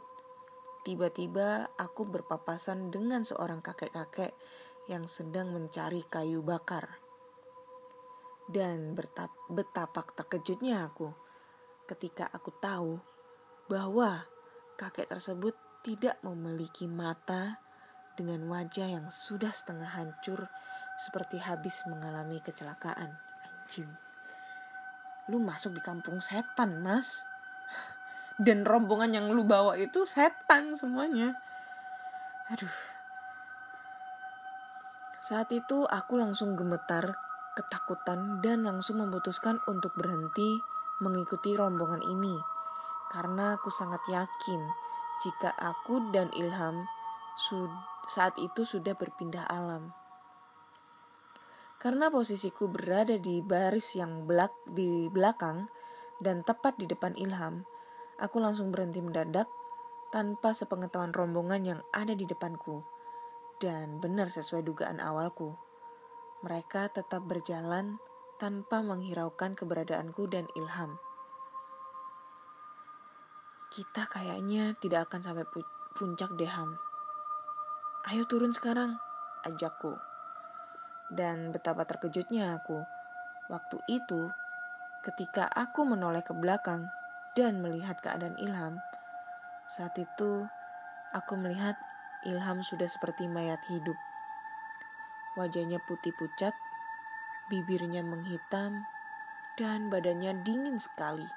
[0.88, 4.32] tiba-tiba aku berpapasan dengan seorang kakek-kakek
[4.88, 7.05] yang sedang mencari kayu bakar.
[8.46, 8.94] Dan
[9.50, 11.10] betapa terkejutnya aku
[11.90, 13.02] ketika aku tahu
[13.66, 14.26] bahwa
[14.78, 17.62] kakek tersebut tidak memiliki mata
[18.18, 20.50] dengan wajah yang sudah setengah hancur
[20.98, 23.14] seperti habis mengalami kecelakaan.
[23.46, 23.90] Anjing.
[25.30, 27.26] Lu masuk di kampung setan, Mas.
[28.38, 31.34] Dan rombongan yang lu bawa itu setan semuanya.
[32.54, 32.78] Aduh.
[35.18, 37.25] Saat itu aku langsung gemetar
[37.56, 40.60] ketakutan dan langsung memutuskan untuk berhenti
[41.00, 42.36] mengikuti rombongan ini
[43.10, 44.60] karena aku sangat yakin
[45.24, 46.84] jika aku dan Ilham
[48.06, 49.96] saat itu sudah berpindah alam.
[51.80, 55.70] Karena posisiku berada di baris yang belak di belakang
[56.20, 57.64] dan tepat di depan Ilham,
[58.18, 59.48] aku langsung berhenti mendadak
[60.10, 62.82] tanpa sepengetahuan rombongan yang ada di depanku.
[63.60, 65.65] Dan benar sesuai dugaan awalku
[66.44, 67.96] mereka tetap berjalan
[68.36, 71.00] tanpa menghiraukan keberadaanku dan Ilham.
[73.72, 75.46] Kita kayaknya tidak akan sampai
[75.96, 76.76] puncak Deham.
[78.08, 79.00] Ayo turun sekarang,
[79.48, 79.96] ajakku.
[81.12, 82.84] Dan betapa terkejutnya aku.
[83.48, 84.32] Waktu itu,
[85.06, 86.88] ketika aku menoleh ke belakang
[87.38, 88.80] dan melihat keadaan Ilham,
[89.68, 90.46] saat itu
[91.14, 91.78] aku melihat
[92.26, 93.98] Ilham sudah seperti mayat hidup.
[95.36, 96.56] Wajahnya putih pucat,
[97.52, 98.88] bibirnya menghitam,
[99.60, 101.28] dan badannya dingin sekali.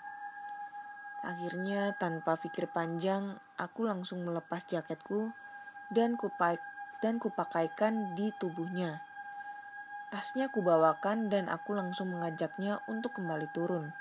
[1.26, 5.34] Akhirnya tanpa pikir panjang, aku langsung melepas jaketku
[5.90, 6.62] dan kupak
[7.02, 9.02] dan kupakaikan di tubuhnya.
[10.08, 13.92] Tasnya kubawakan dan aku langsung mengajaknya untuk kembali turun.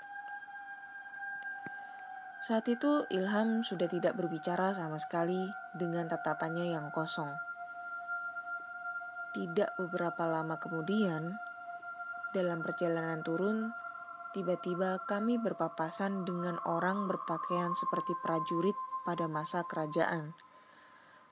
[2.38, 7.34] Saat itu Ilham sudah tidak berbicara sama sekali dengan tatapannya yang kosong.
[9.38, 11.30] Tidak beberapa lama kemudian,
[12.34, 13.70] dalam perjalanan turun,
[14.34, 18.74] tiba-tiba kami berpapasan dengan orang berpakaian seperti prajurit
[19.06, 20.34] pada masa kerajaan.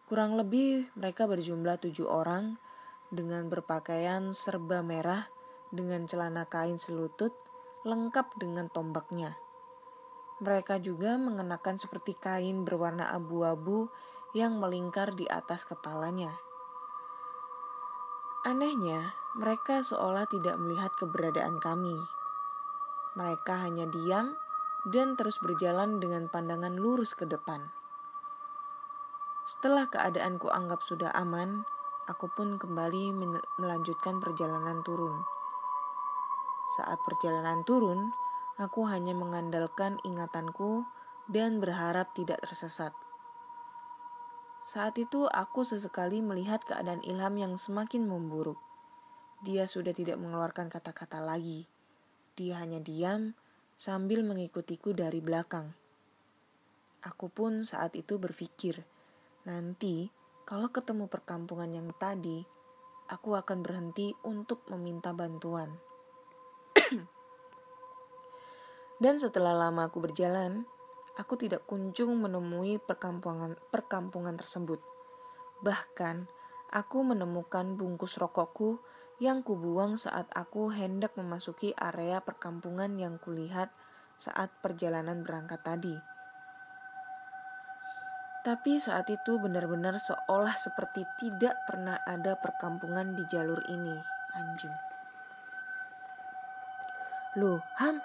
[0.06, 2.62] Kurang lebih mereka berjumlah tujuh orang
[3.10, 5.26] dengan berpakaian serba merah
[5.74, 7.34] dengan celana kain selutut
[7.90, 9.34] lengkap dengan tombaknya.
[10.46, 13.90] Mereka juga mengenakan seperti kain berwarna abu-abu
[14.38, 16.45] yang melingkar di atas kepalanya.
[18.46, 21.98] Anehnya, mereka seolah tidak melihat keberadaan kami.
[23.18, 24.38] Mereka hanya diam
[24.86, 27.74] dan terus berjalan dengan pandangan lurus ke depan.
[29.50, 31.66] Setelah keadaanku anggap sudah aman,
[32.06, 33.18] aku pun kembali
[33.58, 35.26] melanjutkan perjalanan turun.
[36.78, 38.14] Saat perjalanan turun,
[38.62, 40.86] aku hanya mengandalkan ingatanku
[41.26, 42.94] dan berharap tidak tersesat.
[44.66, 48.58] Saat itu aku sesekali melihat keadaan Ilham yang semakin memburuk.
[49.46, 51.70] Dia sudah tidak mengeluarkan kata-kata lagi.
[52.34, 53.38] Dia hanya diam
[53.78, 55.70] sambil mengikutiku dari belakang.
[57.06, 58.82] Aku pun saat itu berpikir,
[59.46, 60.10] Nanti,
[60.50, 62.42] kalau ketemu perkampungan yang tadi,
[63.06, 65.70] aku akan berhenti untuk meminta bantuan.
[69.04, 70.66] Dan setelah lama aku berjalan,
[71.16, 74.84] aku tidak kunjung menemui perkampungan perkampungan tersebut.
[75.64, 76.28] Bahkan,
[76.72, 78.84] aku menemukan bungkus rokokku
[79.24, 83.72] yang kubuang saat aku hendak memasuki area perkampungan yang kulihat
[84.20, 85.96] saat perjalanan berangkat tadi.
[88.46, 93.98] Tapi saat itu benar-benar seolah seperti tidak pernah ada perkampungan di jalur ini,
[94.38, 94.76] anjing.
[97.42, 98.00] Loh, Ham,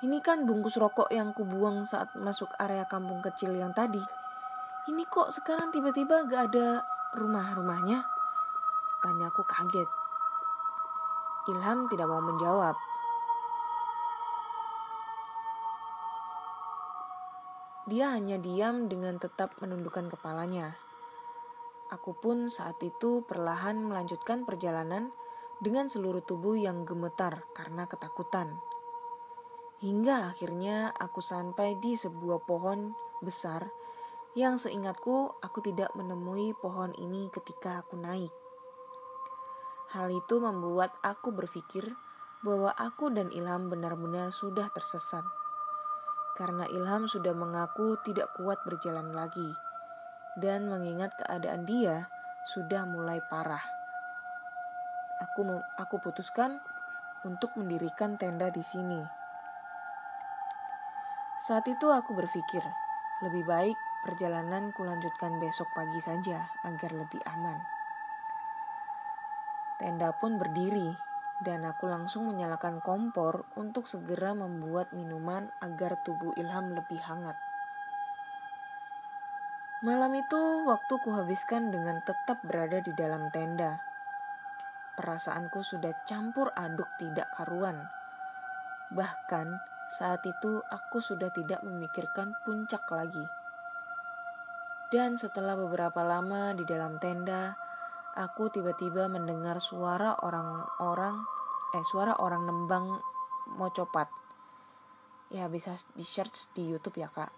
[0.00, 4.00] ini kan bungkus rokok yang kubuang saat masuk area kampung kecil yang tadi.
[4.88, 6.80] Ini kok sekarang tiba-tiba gak ada
[7.20, 8.00] rumah-rumahnya?
[9.04, 9.88] Tanya aku kaget.
[11.52, 12.76] Ilham tidak mau menjawab.
[17.92, 20.80] Dia hanya diam dengan tetap menundukkan kepalanya.
[21.92, 25.12] Aku pun saat itu perlahan melanjutkan perjalanan
[25.60, 28.62] dengan seluruh tubuh yang gemetar karena ketakutan.
[29.80, 32.92] Hingga akhirnya aku sampai di sebuah pohon
[33.24, 33.64] besar
[34.36, 38.28] yang seingatku aku tidak menemui pohon ini ketika aku naik.
[39.96, 41.96] Hal itu membuat aku berpikir
[42.44, 45.24] bahwa aku dan Ilham benar-benar sudah tersesat
[46.36, 49.50] karena Ilham sudah mengaku tidak kuat berjalan lagi
[50.40, 52.08] dan mengingat keadaan dia
[52.52, 53.64] sudah mulai parah.
[55.20, 55.44] Aku
[55.76, 56.60] aku putuskan
[57.28, 59.19] untuk mendirikan tenda di sini.
[61.50, 62.62] Saat itu aku berpikir,
[63.26, 63.74] lebih baik
[64.06, 67.58] perjalanan kulanjutkan besok pagi saja agar lebih aman.
[69.82, 70.94] Tenda pun berdiri
[71.42, 77.34] dan aku langsung menyalakan kompor untuk segera membuat minuman agar tubuh Ilham lebih hangat.
[79.82, 83.82] Malam itu waktu kuhabiskan dengan tetap berada di dalam tenda.
[84.94, 87.90] Perasaanku sudah campur aduk tidak karuan.
[88.94, 93.26] Bahkan saat itu aku sudah tidak memikirkan puncak lagi.
[94.90, 97.58] Dan setelah beberapa lama di dalam tenda,
[98.14, 101.18] aku tiba-tiba mendengar suara orang-orang
[101.74, 102.98] eh suara orang nembang
[103.54, 104.10] mocopat.
[105.30, 107.30] Ya bisa di search di YouTube ya kak.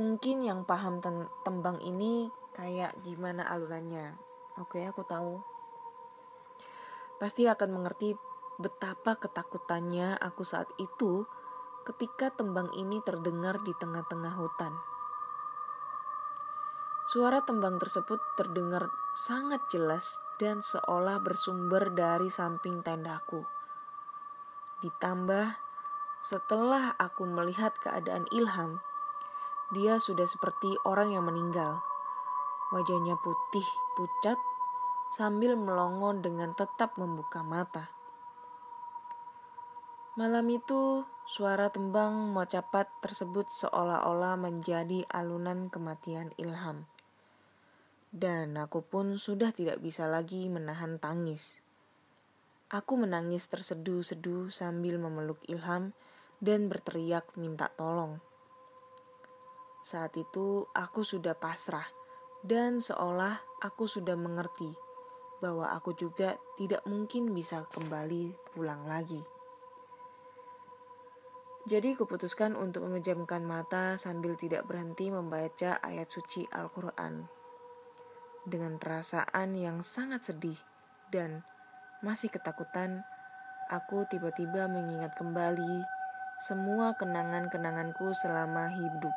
[0.00, 1.00] Mungkin yang paham
[1.44, 4.16] tembang ini kayak gimana alunannya.
[4.60, 5.40] Oke aku tahu.
[7.20, 8.16] Pasti akan mengerti
[8.58, 11.26] betapa ketakutannya aku saat itu
[11.84, 14.72] ketika tembang ini terdengar di tengah-tengah hutan.
[17.04, 23.44] Suara tembang tersebut terdengar sangat jelas dan seolah bersumber dari samping tendaku.
[24.80, 25.60] Ditambah,
[26.24, 28.80] setelah aku melihat keadaan Ilham,
[29.70, 31.84] dia sudah seperti orang yang meninggal.
[32.72, 34.40] Wajahnya putih, pucat,
[35.14, 37.93] sambil melongo dengan tetap membuka mata.
[40.14, 46.86] Malam itu, suara tembang mocapat tersebut seolah-olah menjadi alunan kematian Ilham
[48.14, 51.58] dan aku pun sudah tidak bisa lagi menahan tangis.
[52.70, 55.90] Aku menangis terseduh-seduh sambil memeluk Ilham
[56.38, 58.22] dan berteriak minta tolong.
[59.82, 61.84] Saat itu aku sudah pasrah
[62.46, 64.70] dan seolah aku sudah mengerti
[65.42, 69.33] bahwa aku juga tidak mungkin bisa kembali pulang lagi.
[71.64, 77.44] Jadi kuputuskan untuk memejamkan mata sambil tidak berhenti membaca ayat suci Al-Quran
[78.44, 80.56] dengan perasaan yang sangat sedih
[81.08, 81.40] dan
[82.04, 83.00] masih ketakutan,
[83.72, 85.80] aku tiba-tiba mengingat kembali
[86.44, 89.16] semua kenangan-kenanganku selama hidup.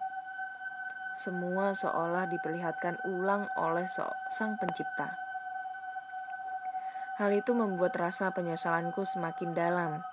[1.19, 3.83] Semua seolah diperlihatkan ulang oleh
[4.31, 5.17] sang pencipta.
[7.17, 10.05] Hal itu membuat rasa penyesalanku semakin dalam,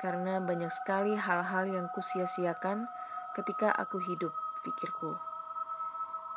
[0.00, 2.88] karena banyak sekali hal-hal yang kusia-siakan
[3.36, 4.32] ketika aku hidup,
[4.64, 5.12] pikirku.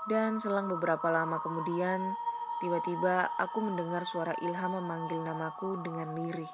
[0.03, 2.03] Dan selang beberapa lama kemudian,
[2.59, 6.51] tiba-tiba aku mendengar suara Ilham memanggil namaku dengan lirih.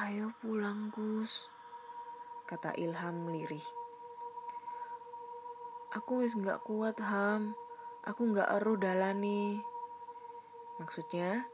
[0.00, 1.52] Ayo pulang Gus,
[2.48, 3.64] kata Ilham lirih.
[5.92, 7.52] Aku wis gak kuat Ham,
[8.08, 9.60] aku gak eruh dalani.
[10.80, 11.44] Maksudnya,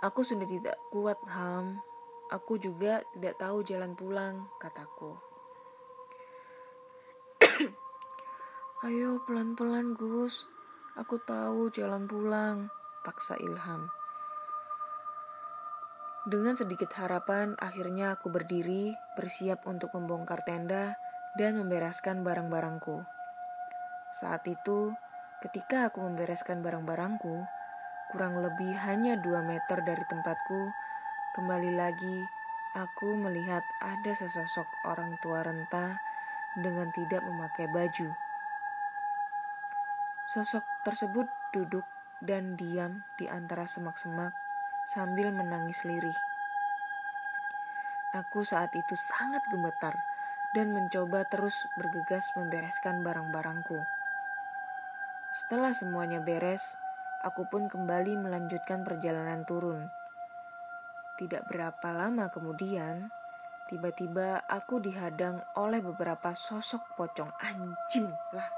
[0.00, 1.84] aku sudah tidak kuat Ham,
[2.28, 5.16] aku juga tidak tahu jalan pulang, kataku.
[8.86, 10.44] Ayo pelan-pelan Gus,
[10.94, 12.68] aku tahu jalan pulang,
[13.00, 13.88] paksa Ilham.
[16.28, 21.00] Dengan sedikit harapan, akhirnya aku berdiri, bersiap untuk membongkar tenda
[21.40, 23.00] dan membereskan barang-barangku.
[24.12, 24.92] Saat itu,
[25.40, 27.48] ketika aku membereskan barang-barangku,
[28.12, 30.68] kurang lebih hanya dua meter dari tempatku,
[31.36, 32.24] kembali lagi
[32.72, 36.00] aku melihat ada sesosok orang tua renta
[36.56, 38.08] dengan tidak memakai baju.
[40.28, 41.84] Sosok tersebut duduk
[42.24, 44.32] dan diam di antara semak-semak
[44.88, 46.16] sambil menangis lirih.
[48.16, 49.92] Aku saat itu sangat gemetar
[50.56, 53.84] dan mencoba terus bergegas membereskan barang-barangku.
[55.28, 56.80] Setelah semuanya beres,
[57.20, 59.92] aku pun kembali melanjutkan perjalanan turun.
[61.18, 63.10] Tidak berapa lama kemudian,
[63.66, 68.48] tiba-tiba aku dihadang oleh beberapa sosok pocong anjing lah.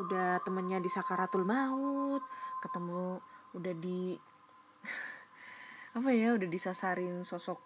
[0.00, 2.24] Udah temennya di sakaratul maut
[2.64, 3.20] ketemu
[3.52, 4.16] udah di
[5.96, 7.60] apa ya udah disasarin sosok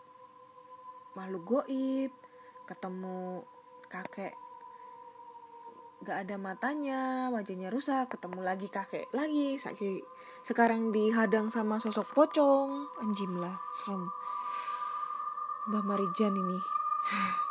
[1.15, 2.13] makhluk goib
[2.67, 3.43] ketemu
[3.91, 4.35] kakek
[6.01, 10.01] gak ada matanya wajahnya rusak ketemu lagi kakek lagi sakit
[10.41, 14.09] sekarang dihadang sama sosok pocong anjim lah serem
[15.69, 16.59] Mbah Marijan ini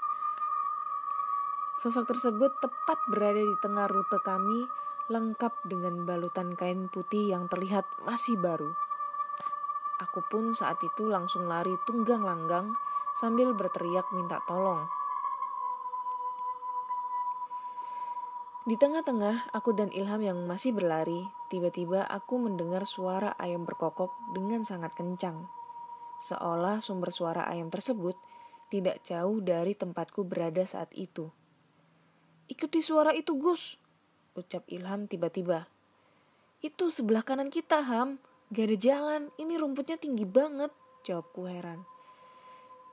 [1.79, 4.67] Sosok tersebut tepat berada di tengah rute kami,
[5.07, 8.75] lengkap dengan balutan kain putih yang terlihat masih baru.
[10.03, 12.75] Aku pun saat itu langsung lari tunggang langgang
[13.15, 14.98] sambil berteriak minta tolong.
[18.69, 24.61] Di tengah-tengah aku dan Ilham yang masih berlari, tiba-tiba aku mendengar suara ayam berkokok dengan
[24.61, 25.49] sangat kencang.
[26.21, 28.13] Seolah sumber suara ayam tersebut
[28.69, 31.33] tidak jauh dari tempatku berada saat itu.
[32.45, 33.81] Ikuti suara itu Gus,
[34.37, 35.65] ucap Ilham tiba-tiba.
[36.61, 38.21] Itu sebelah kanan kita Ham,
[38.53, 40.69] gak ada jalan, ini rumputnya tinggi banget,
[41.09, 41.89] jawabku heran.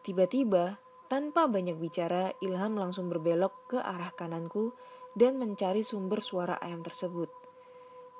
[0.08, 0.80] Tiba-tiba,
[1.12, 4.72] tanpa banyak bicara, Ilham langsung berbelok ke arah kananku
[5.16, 7.32] dan mencari sumber suara ayam tersebut.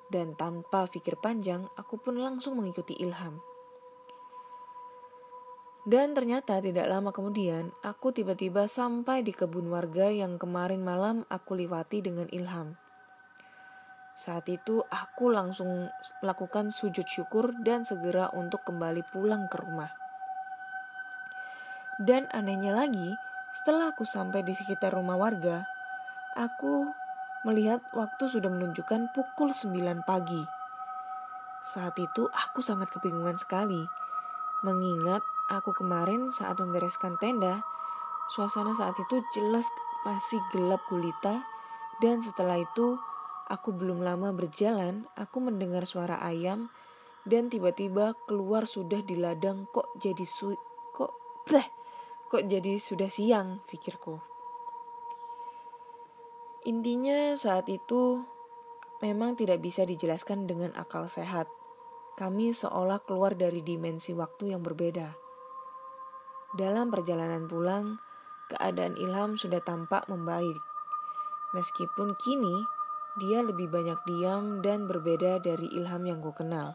[0.09, 3.39] Dan tanpa pikir panjang, aku pun langsung mengikuti Ilham.
[5.87, 11.55] Dan ternyata tidak lama kemudian, aku tiba-tiba sampai di kebun warga yang kemarin malam aku
[11.55, 12.75] lewati dengan ilham.
[14.19, 15.87] Saat itu aku langsung
[16.27, 19.95] melakukan sujud syukur dan segera untuk kembali pulang ke rumah.
[22.03, 23.15] Dan anehnya lagi,
[23.55, 25.71] setelah aku sampai di sekitar rumah warga,
[26.37, 26.93] aku
[27.49, 30.45] melihat waktu sudah menunjukkan pukul 9 pagi.
[31.65, 33.81] Saat itu aku sangat kebingungan sekali,
[34.63, 37.65] mengingat aku kemarin saat membereskan tenda,
[38.31, 39.67] suasana saat itu jelas
[40.05, 41.43] masih gelap gulita
[41.99, 43.01] dan setelah itu
[43.49, 46.69] aku belum lama berjalan, aku mendengar suara ayam
[47.27, 50.55] dan tiba-tiba keluar sudah di ladang kok jadi su
[50.95, 51.67] kok bleh,
[52.31, 54.36] kok jadi sudah siang pikirku.
[56.67, 58.27] Intinya saat itu
[58.99, 61.47] memang tidak bisa dijelaskan dengan akal sehat.
[62.19, 65.15] Kami seolah keluar dari dimensi waktu yang berbeda.
[66.59, 68.03] Dalam perjalanan pulang,
[68.51, 70.59] keadaan Ilham sudah tampak membaik.
[71.55, 72.57] Meskipun kini
[73.23, 76.75] dia lebih banyak diam dan berbeda dari Ilham yang ku kenal.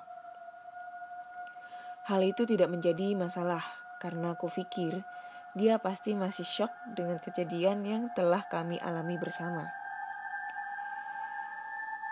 [2.08, 3.60] Hal itu tidak menjadi masalah
[4.00, 5.04] karena aku pikir
[5.52, 9.81] dia pasti masih shock dengan kejadian yang telah kami alami bersama.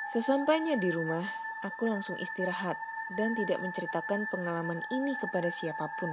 [0.10, 1.22] Sesampainya di rumah,
[1.62, 2.82] aku langsung istirahat
[3.14, 6.10] dan tidak menceritakan pengalaman ini kepada siapa pun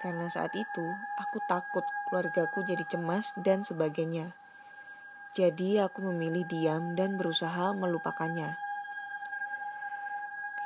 [0.00, 0.86] karena saat itu
[1.20, 4.32] aku takut keluargaku jadi cemas dan sebagainya.
[5.36, 8.56] Jadi aku memilih diam dan berusaha melupakannya.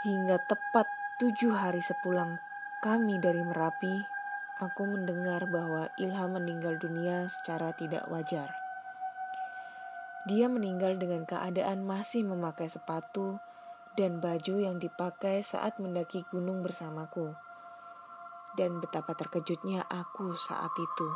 [0.06, 0.86] Hingga tepat
[1.20, 2.38] tujuh hari sepulang
[2.80, 4.00] kami dari Merapi,
[4.62, 8.63] aku mendengar bahwa Ilham meninggal dunia secara tidak wajar.
[10.24, 13.36] Dia meninggal dengan keadaan masih memakai sepatu
[13.92, 17.36] dan baju yang dipakai saat mendaki gunung bersamaku.
[18.56, 21.08] Dan betapa terkejutnya aku saat itu.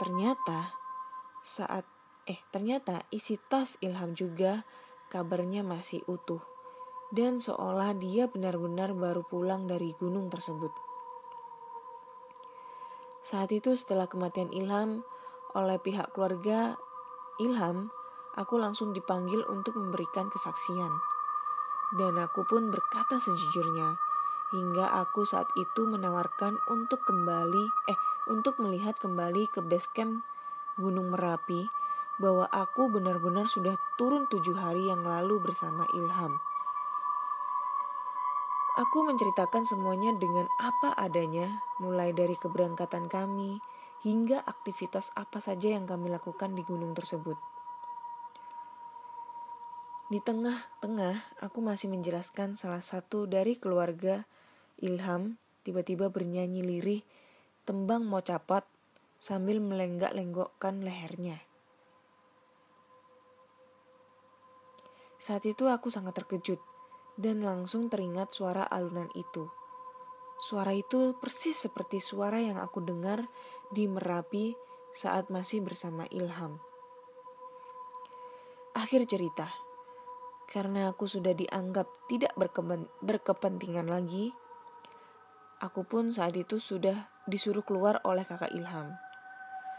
[0.00, 0.72] Ternyata
[1.44, 1.84] saat
[2.24, 4.64] eh ternyata isi tas Ilham juga
[5.12, 6.40] kabarnya masih utuh
[7.12, 10.72] dan seolah dia benar-benar baru pulang dari gunung tersebut.
[13.20, 15.04] Saat itu setelah kematian Ilham
[15.54, 16.74] oleh pihak keluarga
[17.42, 17.90] Ilham,
[18.38, 20.92] aku langsung dipanggil untuk memberikan kesaksian.
[21.94, 23.98] Dan aku pun berkata sejujurnya,
[24.54, 27.98] hingga aku saat itu menawarkan untuk kembali, eh,
[28.30, 30.22] untuk melihat kembali ke base camp
[30.78, 31.66] Gunung Merapi,
[32.22, 36.38] bahwa aku benar-benar sudah turun tujuh hari yang lalu bersama Ilham.
[38.74, 43.62] Aku menceritakan semuanya dengan apa adanya, mulai dari keberangkatan kami,
[44.04, 47.40] hingga aktivitas apa saja yang kami lakukan di gunung tersebut.
[50.12, 54.28] Di tengah-tengah, aku masih menjelaskan salah satu dari keluarga
[54.76, 57.02] Ilham tiba-tiba bernyanyi lirih
[57.64, 58.68] tembang mau capat
[59.16, 61.40] sambil melenggak-lenggokkan lehernya.
[65.16, 66.60] Saat itu aku sangat terkejut
[67.16, 69.48] dan langsung teringat suara alunan itu.
[70.36, 73.24] Suara itu persis seperti suara yang aku dengar
[73.72, 74.52] di Merapi
[74.92, 76.60] saat masih bersama Ilham.
[78.74, 79.48] Akhir cerita,
[80.50, 82.34] karena aku sudah dianggap tidak
[83.00, 84.34] berkepentingan lagi,
[85.62, 88.92] aku pun saat itu sudah disuruh keluar oleh kakak Ilham.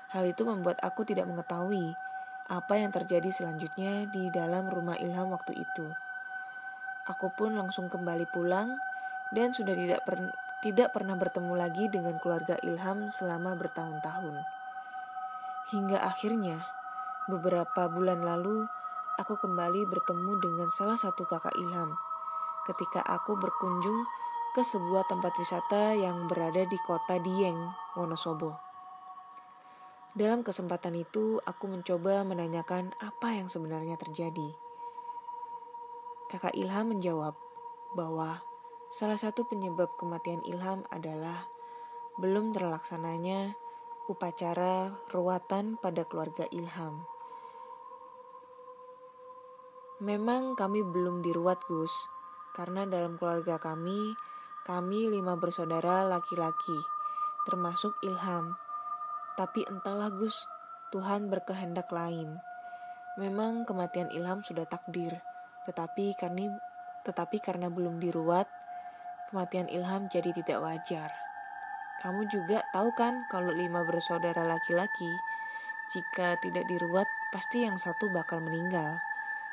[0.10, 1.92] Hal itu membuat aku tidak mengetahui
[2.46, 5.88] apa yang terjadi selanjutnya di dalam rumah Ilham waktu itu.
[7.06, 8.74] Aku pun langsung kembali pulang
[9.34, 10.18] dan sudah tidak per
[10.66, 14.34] tidak pernah bertemu lagi dengan keluarga Ilham selama bertahun-tahun.
[15.70, 16.58] Hingga akhirnya,
[17.30, 18.66] beberapa bulan lalu,
[19.22, 21.94] aku kembali bertemu dengan salah satu kakak Ilham
[22.66, 24.10] ketika aku berkunjung
[24.58, 28.58] ke sebuah tempat wisata yang berada di kota Dieng, Wonosobo.
[30.18, 34.50] Dalam kesempatan itu, aku mencoba menanyakan apa yang sebenarnya terjadi.
[36.34, 37.38] Kakak Ilham menjawab
[37.94, 38.42] bahwa
[38.94, 41.50] Salah satu penyebab kematian Ilham adalah
[42.22, 43.58] belum terlaksananya
[44.06, 47.04] upacara ruatan pada keluarga Ilham.
[50.06, 51.92] Memang kami belum diruat Gus,
[52.54, 54.14] karena dalam keluarga kami,
[54.68, 56.78] kami lima bersaudara laki-laki,
[57.50, 58.54] termasuk Ilham.
[59.40, 60.36] Tapi entahlah Gus,
[60.94, 62.38] Tuhan berkehendak lain.
[63.18, 65.16] Memang kematian Ilham sudah takdir,
[65.66, 66.54] tetapi karena
[67.06, 68.50] tetapi karena belum diruat,
[69.30, 71.10] kematian Ilham jadi tidak wajar.
[72.04, 75.10] Kamu juga tahu kan kalau lima bersaudara laki-laki,
[75.90, 79.02] jika tidak diruat pasti yang satu bakal meninggal.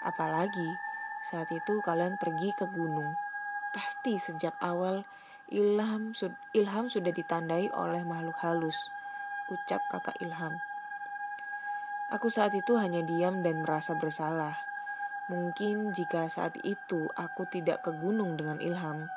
[0.02, 0.76] Apalagi
[1.22, 3.14] saat itu kalian pergi ke gunung.
[3.72, 5.06] Pasti sejak awal
[5.52, 6.12] Ilham,
[6.56, 8.76] Ilham sudah ditandai oleh makhluk halus,
[9.52, 10.56] ucap kakak Ilham.
[12.12, 14.60] Aku saat itu hanya diam dan merasa bersalah.
[15.32, 19.08] Mungkin jika saat itu aku tidak ke gunung dengan Ilham,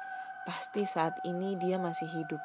[0.45, 2.39] pasti saat ini dia masih hidup.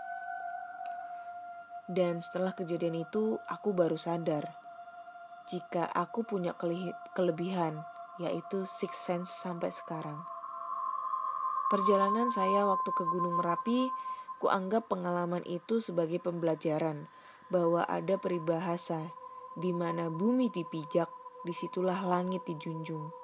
[1.86, 4.60] Dan setelah kejadian itu, aku baru sadar
[5.50, 6.54] jika aku punya
[7.10, 7.82] kelebihan,
[8.22, 10.22] yaitu six sense sampai sekarang.
[11.66, 13.90] Perjalanan saya waktu ke Gunung Merapi,
[14.38, 17.10] kuanggap pengalaman itu sebagai pembelajaran
[17.50, 19.10] bahwa ada peribahasa
[19.58, 21.10] di mana bumi dipijak,
[21.42, 23.19] di situlah langit dijunjung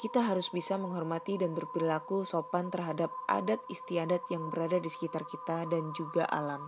[0.00, 5.64] kita harus bisa menghormati dan berperilaku sopan terhadap adat istiadat yang berada di sekitar kita
[5.70, 6.66] dan juga alam.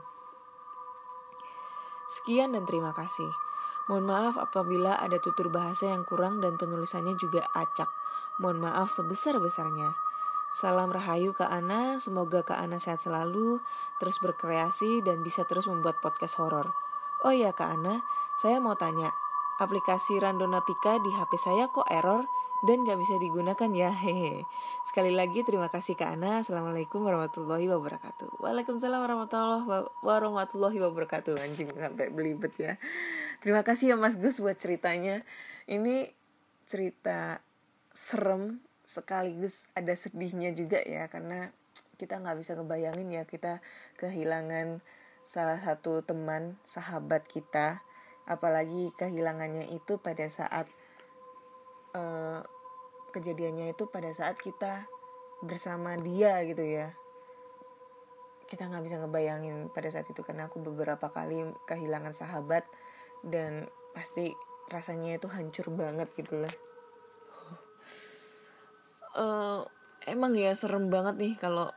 [2.06, 3.28] Sekian dan terima kasih.
[3.90, 7.90] Mohon maaf apabila ada tutur bahasa yang kurang dan penulisannya juga acak.
[8.42, 9.94] Mohon maaf sebesar-besarnya.
[10.54, 13.58] Salam rahayu Kak Ana, semoga Kak Ana sehat selalu,
[13.98, 16.70] terus berkreasi dan bisa terus membuat podcast horor.
[17.26, 18.06] Oh iya Kak Ana,
[18.38, 19.10] saya mau tanya,
[19.58, 22.24] aplikasi Randonatika di HP saya kok error?
[22.64, 24.40] Dan gak bisa digunakan ya hehe.
[24.88, 26.40] Sekali lagi terima kasih Kak Ana.
[26.40, 28.40] Assalamualaikum warahmatullahi wabarakatuh.
[28.40, 29.02] Waalaikumsalam
[30.00, 31.36] warahmatullahi wabarakatuh.
[31.36, 32.80] Anjing sampai belibet ya.
[33.44, 35.20] Terima kasih ya Mas Gus buat ceritanya.
[35.68, 36.08] Ini
[36.64, 37.44] cerita
[37.92, 41.50] serem sekaligus ada sedihnya juga ya karena
[41.98, 43.58] kita nggak bisa ngebayangin ya kita
[43.98, 44.80] kehilangan
[45.26, 47.82] salah satu teman sahabat kita.
[48.26, 50.66] Apalagi kehilangannya itu pada saat
[51.96, 52.40] uh,
[53.16, 54.84] kejadiannya itu pada saat kita
[55.40, 56.92] bersama dia gitu ya.
[58.46, 62.68] Kita nggak bisa ngebayangin pada saat itu karena aku beberapa kali kehilangan sahabat
[63.24, 63.66] dan
[63.96, 64.36] pasti
[64.68, 66.54] rasanya itu hancur banget gitu lah.
[69.16, 69.64] Uh,
[70.04, 71.72] emang ya serem banget nih kalau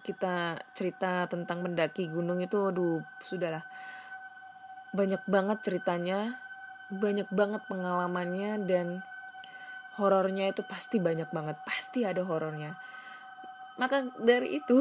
[0.00, 3.62] kita cerita tentang mendaki gunung itu aduh sudahlah.
[4.96, 6.40] Banyak banget ceritanya
[6.88, 9.02] banyak banget pengalamannya dan
[9.96, 12.76] horornya itu pasti banyak banget pasti ada horornya.
[13.80, 14.80] Maka dari itu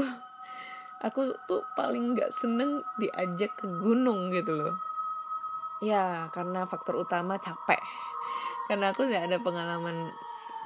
[1.03, 4.75] aku tuh paling nggak seneng diajak ke gunung gitu loh.
[5.83, 7.79] Ya karena faktor utama capek.
[8.67, 10.09] Karena aku nggak ada pengalaman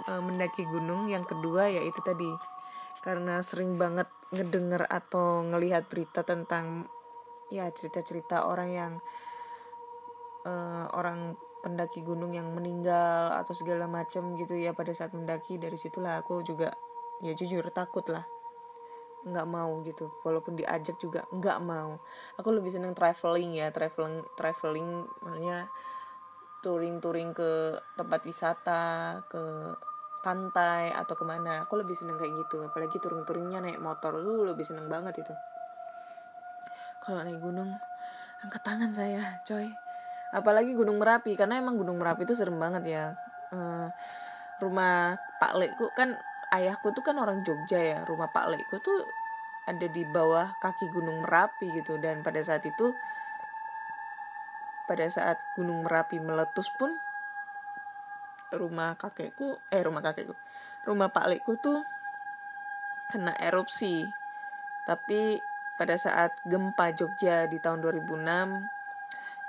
[0.07, 1.09] e, mendaki gunung.
[1.09, 2.29] Yang kedua yaitu tadi
[2.99, 6.85] karena sering banget ngedenger atau ngelihat berita tentang
[7.49, 8.93] ya cerita-cerita orang yang
[10.45, 15.75] uh, orang pendaki gunung yang meninggal atau segala macam gitu ya pada saat mendaki dari
[15.75, 16.71] situlah aku juga
[17.19, 18.23] ya jujur takut lah
[19.19, 21.99] nggak mau gitu walaupun diajak juga nggak mau.
[22.39, 25.67] Aku lebih seneng traveling ya traveling traveling maksudnya
[26.63, 29.75] touring touring ke tempat wisata ke
[30.23, 31.67] pantai atau ke mana.
[31.67, 35.33] Aku lebih seneng kayak gitu apalagi touring touringnya naik motor tuh lebih seneng banget itu.
[37.03, 37.75] Kalau naik gunung
[38.39, 39.67] angkat tangan saya coy
[40.29, 43.05] apalagi Gunung Merapi karena emang Gunung Merapi itu serem banget ya.
[43.49, 43.89] Uh,
[44.61, 46.13] rumah Pak Lekku kan
[46.53, 49.07] ayahku tuh kan orang Jogja ya rumah Pak Lekku tuh
[49.65, 51.97] ada di bawah kaki Gunung Merapi gitu.
[51.97, 52.93] Dan pada saat itu
[54.85, 56.93] pada saat Gunung Merapi meletus pun
[58.49, 60.33] rumah kakekku eh rumah kakekku
[60.89, 61.81] rumah Pak Lekku tuh
[63.09, 64.05] kena erupsi.
[64.85, 65.37] Tapi
[65.77, 68.78] pada saat gempa Jogja di tahun 2006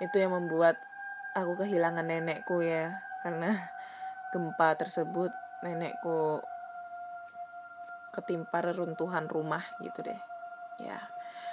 [0.01, 0.81] itu yang membuat
[1.37, 2.99] aku kehilangan nenekku ya.
[3.21, 3.53] Karena
[4.33, 5.31] gempa tersebut
[5.61, 6.41] nenekku
[8.11, 10.19] ketimpa reruntuhan rumah gitu deh.
[10.81, 10.99] Ya.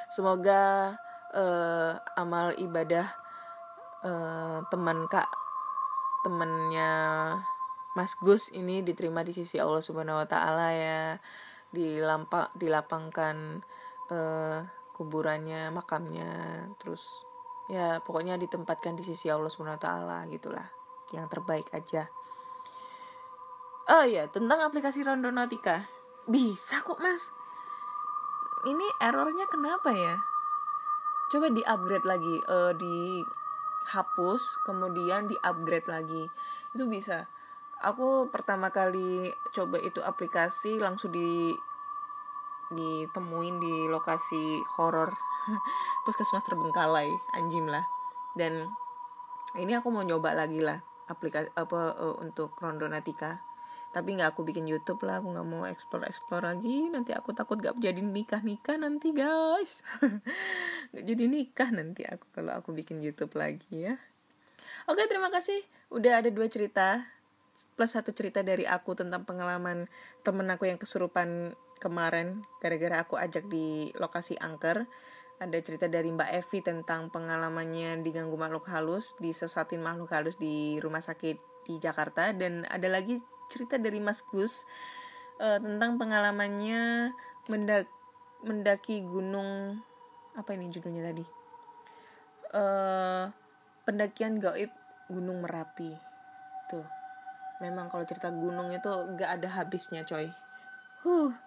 [0.08, 0.95] Semoga
[1.36, 3.12] uh, amal ibadah
[4.02, 5.28] uh, teman kak
[6.24, 6.91] temannya
[7.93, 11.20] Mas Gus ini diterima di sisi Allah Subhanahu Wa Taala ya.
[11.68, 13.60] Dilampak dilapangkan
[14.08, 14.64] uh,
[14.95, 16.32] kuburannya makamnya
[16.80, 17.26] terus
[17.68, 19.88] ya pokoknya ditempatkan di sisi Allah swt
[20.32, 20.68] gitulah.
[21.11, 22.11] Yang terbaik aja.
[23.88, 25.88] Oh ya tentang aplikasi Rondonatika
[26.28, 27.32] bisa kok mas.
[28.68, 30.20] Ini errornya kenapa ya?
[31.32, 36.28] Coba di upgrade lagi uh, dihapus kemudian di upgrade lagi.
[36.76, 37.32] Itu bisa.
[37.80, 41.55] Aku pertama kali coba itu aplikasi langsung di
[42.72, 45.13] ditemuin di lokasi horor.
[46.05, 47.86] Puskesmas terbengkalai anjing lah.
[48.36, 48.68] Dan
[49.55, 53.39] ini aku mau nyoba lagi lah aplikasi apa uh, untuk Rondonatika.
[53.95, 56.91] Tapi nggak aku bikin YouTube lah aku nggak mau explore explore lagi.
[56.91, 59.82] Nanti aku takut gak jadi nikah nikah nanti guys.
[60.88, 63.99] Gak jadi nikah nanti aku kalau aku bikin YouTube lagi ya.
[64.88, 65.63] Oke terima kasih.
[65.91, 67.03] Udah ada dua cerita
[67.76, 69.89] plus satu cerita dari aku tentang pengalaman
[70.22, 74.86] temen aku yang kesurupan kemarin gara-gara aku ajak di lokasi angker
[75.38, 81.01] ada cerita dari Mbak Evi tentang pengalamannya diganggu makhluk halus, disesatin makhluk halus di rumah
[81.01, 81.38] sakit
[81.69, 83.21] di Jakarta dan ada lagi
[83.53, 84.65] cerita dari Mas Gus
[85.38, 87.13] uh, tentang pengalamannya
[87.53, 87.86] mendak
[88.41, 89.78] mendaki gunung
[90.34, 91.25] apa ini judulnya tadi?
[92.53, 93.30] Uh,
[93.86, 94.73] pendakian gaib
[95.05, 95.93] Gunung Merapi.
[96.69, 96.86] Tuh.
[97.61, 100.30] Memang kalau cerita gunung itu gak ada habisnya, coy.
[101.01, 101.47] Huh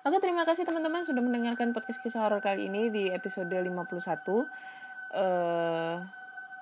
[0.00, 3.68] Oke, terima kasih teman-teman sudah mendengarkan podcast kisah horor kali ini di episode 51.
[3.68, 4.40] Uh,
[5.12, 5.96] eh,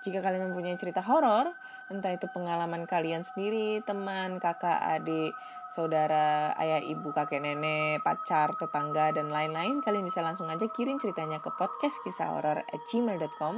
[0.03, 1.55] jika kalian mempunyai cerita horor,
[1.86, 5.39] entah itu pengalaman kalian sendiri, teman, kakak, adik,
[5.70, 11.39] saudara, ayah, ibu, kakek, nenek, pacar, tetangga, dan lain-lain, kalian bisa langsung aja kirim ceritanya
[11.39, 13.55] ke podcast kisah at gmail.com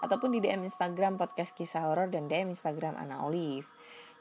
[0.00, 1.52] ataupun di DM Instagram podcast
[2.08, 3.68] dan DM Instagram Ana Olive.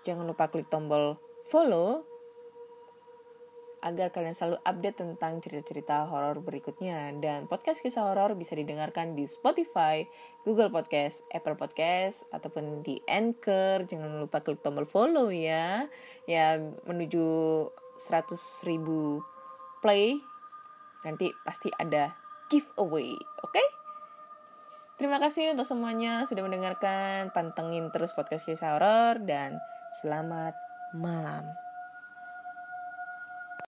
[0.03, 1.15] Jangan lupa klik tombol
[1.47, 2.08] follow
[3.79, 9.23] agar kalian selalu update tentang cerita-cerita horor berikutnya dan podcast kisah horor bisa didengarkan di
[9.25, 10.03] Spotify,
[10.43, 13.87] Google Podcast, Apple Podcast ataupun di Anchor.
[13.87, 15.87] Jangan lupa klik tombol follow ya.
[16.27, 17.27] Ya menuju
[17.99, 19.23] 100 ribu
[19.79, 20.19] play
[21.07, 22.11] nanti pasti ada
[22.51, 23.51] giveaway, oke?
[23.55, 23.67] Okay?
[24.99, 27.31] Terima kasih untuk semuanya sudah mendengarkan.
[27.31, 29.55] Pantengin terus podcast kisah horor dan
[30.03, 30.51] selamat
[30.91, 31.68] malam.